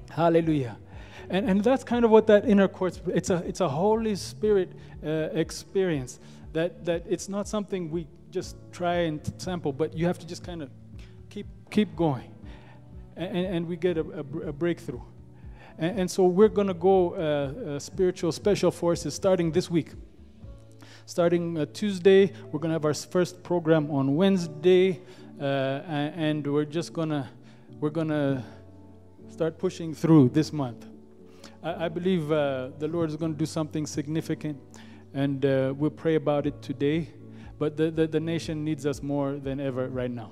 Hallelujah. 0.09 0.77
And, 1.29 1.49
and 1.49 1.63
that's 1.63 1.83
kind 1.83 2.05
of 2.05 2.11
what 2.11 2.27
that 2.27 2.47
inner 2.47 2.67
court, 2.67 2.99
it's 3.07 3.29
a, 3.29 3.37
it's 3.45 3.59
a 3.59 3.67
Holy 3.67 4.15
Spirit 4.15 4.71
uh, 5.05 5.29
experience. 5.33 6.19
That, 6.53 6.85
that 6.85 7.03
it's 7.07 7.29
not 7.29 7.47
something 7.47 7.91
we 7.91 8.07
just 8.31 8.55
try 8.71 8.95
and 8.95 9.21
sample, 9.37 9.71
but 9.71 9.93
you 9.93 10.05
have 10.05 10.17
to 10.19 10.27
just 10.27 10.43
kind 10.43 10.61
of 10.61 10.69
keep, 11.29 11.47
keep 11.69 11.95
going. 11.95 12.33
And, 13.15 13.37
and 13.37 13.67
we 13.67 13.77
get 13.77 13.97
a, 13.97 14.01
a, 14.01 14.49
a 14.49 14.53
breakthrough. 14.53 15.01
And, 15.77 15.99
and 16.01 16.11
so 16.11 16.25
we're 16.25 16.49
going 16.49 16.67
to 16.67 16.73
go 16.73 17.13
uh, 17.13 17.75
uh, 17.75 17.79
spiritual 17.79 18.31
special 18.31 18.71
forces 18.71 19.13
starting 19.13 19.51
this 19.51 19.69
week. 19.69 19.91
Starting 21.05 21.57
uh, 21.57 21.65
Tuesday, 21.71 22.33
we're 22.51 22.59
going 22.59 22.69
to 22.69 22.73
have 22.73 22.85
our 22.85 22.93
first 22.93 23.41
program 23.43 23.89
on 23.91 24.15
Wednesday, 24.15 24.99
uh, 25.39 25.43
and 25.43 26.45
we're 26.45 26.65
just 26.65 26.91
going 26.91 27.09
to 27.09 27.27
we're 27.79 27.91
going 27.91 28.09
to 28.09 28.43
start 29.29 29.57
pushing 29.57 29.93
through 29.93 30.29
this 30.29 30.51
month. 30.51 30.85
I, 31.63 31.85
I 31.85 31.89
believe 31.89 32.31
uh, 32.31 32.71
the 32.79 32.87
Lord 32.87 33.09
is 33.09 33.15
going 33.15 33.33
to 33.33 33.37
do 33.37 33.45
something 33.45 33.85
significant, 33.85 34.57
and 35.13 35.43
we'll 35.77 35.91
pray 35.91 36.15
about 36.15 36.45
it 36.45 36.61
today. 36.61 37.09
But 37.59 37.77
the, 37.77 37.89
the, 37.89 38.05
the 38.05 38.19
nation 38.19 38.63
needs 38.63 38.85
us 38.85 39.01
more 39.01 39.37
than 39.37 39.59
ever 39.59 39.87
right 39.87 40.11
now. 40.11 40.31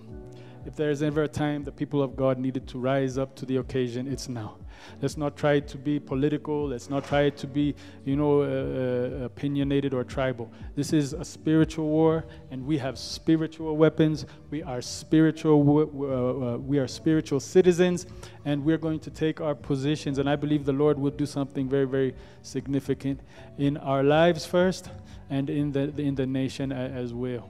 If 0.66 0.76
there's 0.76 1.04
ever 1.04 1.24
a 1.24 1.28
time 1.28 1.64
the 1.64 1.72
people 1.72 2.02
of 2.02 2.16
God 2.16 2.40
needed 2.40 2.68
to 2.70 2.80
rise 2.80 3.18
up 3.18 3.36
to 3.36 3.46
the 3.46 3.58
occasion, 3.58 4.08
it's 4.08 4.28
now. 4.28 4.58
Let's 5.02 5.18
not 5.18 5.36
try 5.36 5.60
to 5.60 5.78
be 5.78 6.00
political. 6.00 6.68
Let's 6.68 6.90
not 6.90 7.06
try 7.06 7.30
to 7.30 7.48
be, 7.48 7.76
you 8.04 8.16
know, 8.16 8.42
uh, 8.42 8.46
uh, 8.46 9.26
opinionated 9.26 9.94
or 9.94 10.04
tribal. 10.04 10.52
This 10.76 10.94
is 10.94 11.14
a 11.14 11.24
spiritual 11.24 11.88
war, 11.88 12.26
and 12.52 12.66
we 12.66 12.78
have 12.78 12.98
spiritual 12.98 13.78
weapons. 13.78 14.26
We 14.50 14.64
are 14.64 14.82
spiritual. 14.82 15.60
Uh, 15.80 16.56
uh, 16.56 16.58
we 16.58 16.80
are 16.80 16.88
spiritual 16.88 17.40
citizens, 17.40 18.06
and 18.46 18.64
we're 18.64 18.78
going 18.78 19.00
to 19.02 19.12
take 19.12 19.42
our 19.42 19.56
positions. 19.56 20.18
And 20.18 20.30
I 20.30 20.36
believe 20.36 20.66
the 20.66 20.74
Lord 20.74 20.98
will 20.98 21.12
do 21.12 21.26
something 21.26 21.70
very, 21.70 21.86
very 21.86 22.16
significant 22.42 23.22
in 23.58 23.78
our 23.78 24.04
lives 24.04 24.46
first, 24.46 24.90
and 25.30 25.50
in 25.50 25.72
the 25.72 25.94
in 26.02 26.16
the 26.16 26.26
nation 26.26 26.72
as 26.72 27.14
well. 27.14 27.50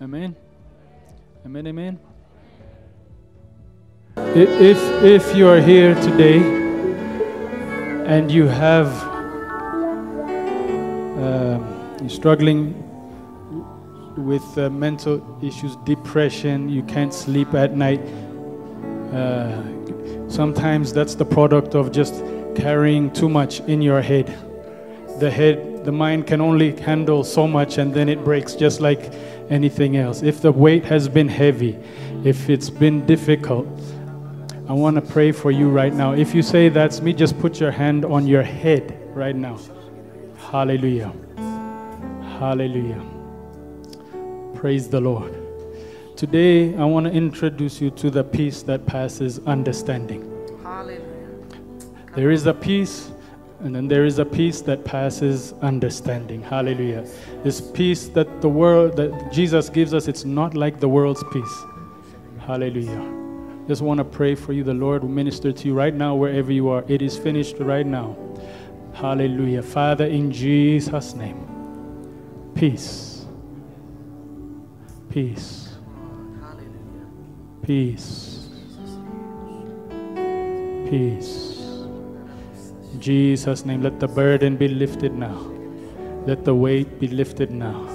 Amen. 0.00 0.36
Amen. 1.46 1.66
Amen. 1.66 2.00
If, 4.16 4.78
if 5.04 5.36
you 5.36 5.46
are 5.46 5.60
here 5.60 5.94
today 5.96 6.38
and 8.06 8.30
you 8.30 8.46
have, 8.46 8.88
uh, 11.18 11.60
you're 12.00 12.08
struggling 12.08 12.72
with 14.16 14.56
uh, 14.56 14.70
mental 14.70 15.20
issues, 15.42 15.76
depression, 15.84 16.70
you 16.70 16.82
can't 16.84 17.12
sleep 17.12 17.52
at 17.52 17.76
night, 17.76 18.00
uh, 19.12 19.62
sometimes 20.30 20.94
that's 20.94 21.14
the 21.14 21.26
product 21.26 21.74
of 21.74 21.92
just 21.92 22.24
carrying 22.56 23.10
too 23.10 23.28
much 23.28 23.60
in 23.60 23.82
your 23.82 24.00
head. 24.00 24.28
The 25.20 25.30
head, 25.30 25.84
the 25.84 25.92
mind 25.92 26.26
can 26.26 26.40
only 26.40 26.74
handle 26.74 27.22
so 27.22 27.46
much 27.46 27.76
and 27.76 27.92
then 27.92 28.08
it 28.08 28.24
breaks 28.24 28.54
just 28.54 28.80
like 28.80 29.12
anything 29.50 29.96
else. 29.96 30.22
If 30.22 30.40
the 30.40 30.52
weight 30.52 30.84
has 30.84 31.08
been 31.08 31.28
heavy, 31.28 31.78
if 32.24 32.48
it's 32.48 32.70
been 32.70 33.04
difficult, 33.06 33.66
I 34.68 34.72
want 34.72 34.96
to 34.96 35.02
pray 35.02 35.30
for 35.32 35.50
you 35.50 35.68
right 35.68 35.92
now. 35.92 36.12
If 36.12 36.34
you 36.34 36.42
say 36.42 36.68
that's 36.68 37.00
me, 37.00 37.12
just 37.12 37.38
put 37.38 37.60
your 37.60 37.70
hand 37.70 38.04
on 38.04 38.26
your 38.26 38.42
head 38.42 38.98
right 39.14 39.36
now. 39.36 39.58
Hallelujah. 40.38 41.12
Hallelujah. 42.38 43.04
Praise 44.54 44.88
the 44.88 45.00
Lord. 45.00 45.34
Today, 46.16 46.74
I 46.76 46.84
want 46.84 47.06
to 47.06 47.12
introduce 47.12 47.80
you 47.80 47.90
to 47.90 48.10
the 48.10 48.24
peace 48.24 48.62
that 48.62 48.86
passes 48.86 49.38
understanding. 49.40 50.22
Hallelujah. 50.62 51.00
There 52.14 52.30
is 52.30 52.46
a 52.46 52.54
peace, 52.54 53.10
and 53.64 53.74
then 53.74 53.88
there 53.88 54.04
is 54.04 54.18
a 54.18 54.26
peace 54.26 54.60
that 54.60 54.84
passes 54.84 55.54
understanding. 55.62 56.42
Hallelujah. 56.42 57.08
This 57.42 57.62
peace 57.62 58.08
that 58.08 58.42
the 58.42 58.48
world, 58.48 58.94
that 58.96 59.32
Jesus 59.32 59.70
gives 59.70 59.94
us, 59.94 60.06
it's 60.06 60.26
not 60.26 60.54
like 60.54 60.80
the 60.80 60.88
world's 60.88 61.24
peace. 61.32 61.64
Hallelujah. 62.40 63.02
Just 63.66 63.80
want 63.80 63.96
to 63.98 64.04
pray 64.04 64.34
for 64.34 64.52
you. 64.52 64.64
The 64.64 64.74
Lord 64.74 65.02
will 65.02 65.08
minister 65.08 65.50
to 65.50 65.66
you 65.66 65.72
right 65.72 65.94
now, 65.94 66.14
wherever 66.14 66.52
you 66.52 66.68
are. 66.68 66.84
It 66.88 67.00
is 67.00 67.16
finished 67.16 67.56
right 67.58 67.86
now. 67.86 68.14
Hallelujah. 68.92 69.62
Father, 69.62 70.04
in 70.04 70.30
Jesus' 70.30 71.14
name, 71.14 72.52
peace. 72.54 73.24
Peace. 75.08 75.70
Peace. 77.62 78.46
Peace. 80.90 81.53
Jesus' 83.00 83.64
name, 83.64 83.82
let 83.82 84.00
the 84.00 84.08
burden 84.08 84.56
be 84.56 84.68
lifted 84.68 85.14
now. 85.14 85.38
Let 86.26 86.44
the 86.44 86.54
weight 86.54 86.98
be 86.98 87.08
lifted 87.08 87.50
now. 87.50 87.88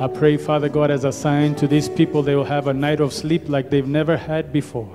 I 0.00 0.08
pray, 0.08 0.36
Father 0.36 0.68
God, 0.68 0.90
as 0.90 1.04
a 1.04 1.12
sign 1.12 1.54
to 1.56 1.66
these 1.66 1.88
people, 1.88 2.22
they 2.22 2.34
will 2.34 2.44
have 2.44 2.68
a 2.68 2.72
night 2.72 3.00
of 3.00 3.12
sleep 3.12 3.48
like 3.48 3.68
they've 3.68 3.86
never 3.86 4.16
had 4.16 4.52
before. 4.52 4.88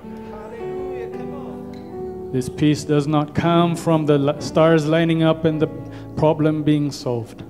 This 2.32 2.48
peace 2.48 2.82
does 2.82 3.06
not 3.06 3.34
come 3.34 3.76
from 3.76 4.04
the 4.04 4.38
stars 4.40 4.86
lining 4.86 5.22
up 5.22 5.44
and 5.44 5.62
the 5.62 5.68
problem 6.16 6.64
being 6.64 6.90
solved. 6.90 7.44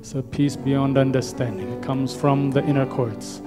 It's 0.00 0.14
a 0.14 0.22
peace 0.22 0.56
beyond 0.56 0.96
understanding. 0.96 1.70
It 1.70 1.82
comes 1.82 2.16
from 2.16 2.50
the 2.50 2.64
inner 2.64 2.86
courts. 2.86 3.42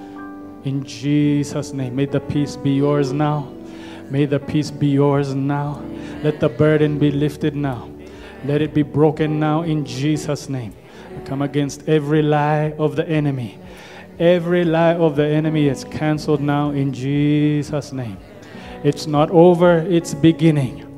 In 0.64 0.84
Jesus' 0.84 1.72
name, 1.72 1.96
may 1.96 2.06
the 2.06 2.20
peace 2.20 2.56
be 2.56 2.70
yours 2.70 3.12
now. 3.12 3.52
May 4.08 4.26
the 4.26 4.38
peace 4.38 4.70
be 4.70 4.86
yours 4.86 5.34
now. 5.34 5.82
Let 6.22 6.38
the 6.38 6.48
burden 6.48 6.98
be 6.98 7.10
lifted 7.10 7.56
now. 7.56 7.90
Let 8.44 8.62
it 8.62 8.74
be 8.74 8.82
broken 8.82 9.40
now 9.40 9.62
in 9.62 9.84
Jesus' 9.84 10.48
name. 10.48 10.74
I 11.16 11.20
come 11.22 11.42
against 11.42 11.88
every 11.88 12.22
lie 12.22 12.74
of 12.78 12.96
the 12.96 13.08
enemy. 13.08 13.58
Every 14.18 14.64
lie 14.64 14.94
of 14.94 15.16
the 15.16 15.26
enemy 15.26 15.68
is 15.68 15.84
canceled 15.84 16.40
now 16.40 16.70
in 16.70 16.92
Jesus' 16.92 17.92
name. 17.92 18.18
It's 18.84 19.06
not 19.06 19.30
over, 19.30 19.78
it's 19.78 20.14
beginning. 20.14 20.88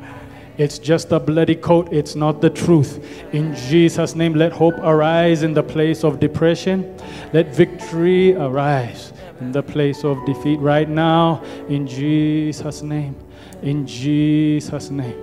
It's 0.57 0.79
just 0.79 1.11
a 1.11 1.19
bloody 1.19 1.57
coat, 1.57 1.93
it's 1.93 2.15
not 2.15 2.41
the 2.41 2.51
truth. 2.51 3.05
In 3.33 3.57
Jesus' 3.57 4.15
name, 4.15 4.35
let 4.35 4.53
hope 4.53 4.77
arise 4.79 5.43
in 5.43 5.55
the 5.55 5.63
place 5.63 6.05
of 6.05 6.21
depression. 6.21 6.97
Let 7.33 7.55
victory 7.55 8.35
arise 8.35 9.13
in 9.41 9.53
the 9.53 9.63
place 9.63 10.05
of 10.05 10.25
defeat 10.27 10.61
right 10.61 10.89
now. 10.89 11.43
In 11.69 11.87
Jesus' 11.87 12.83
name. 12.83 13.17
In 13.63 13.87
Jesus' 13.87 14.91
name. 14.91 15.19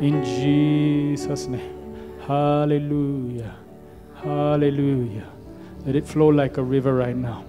In 0.00 0.24
Jesus' 0.24 1.46
name. 1.46 1.94
Hallelujah. 2.26 3.56
Hallelujah. 4.14 5.30
Let 5.84 5.96
it 5.96 6.06
flow 6.06 6.28
like 6.28 6.58
a 6.58 6.62
river 6.62 6.94
right 6.94 7.16
now. 7.16 7.44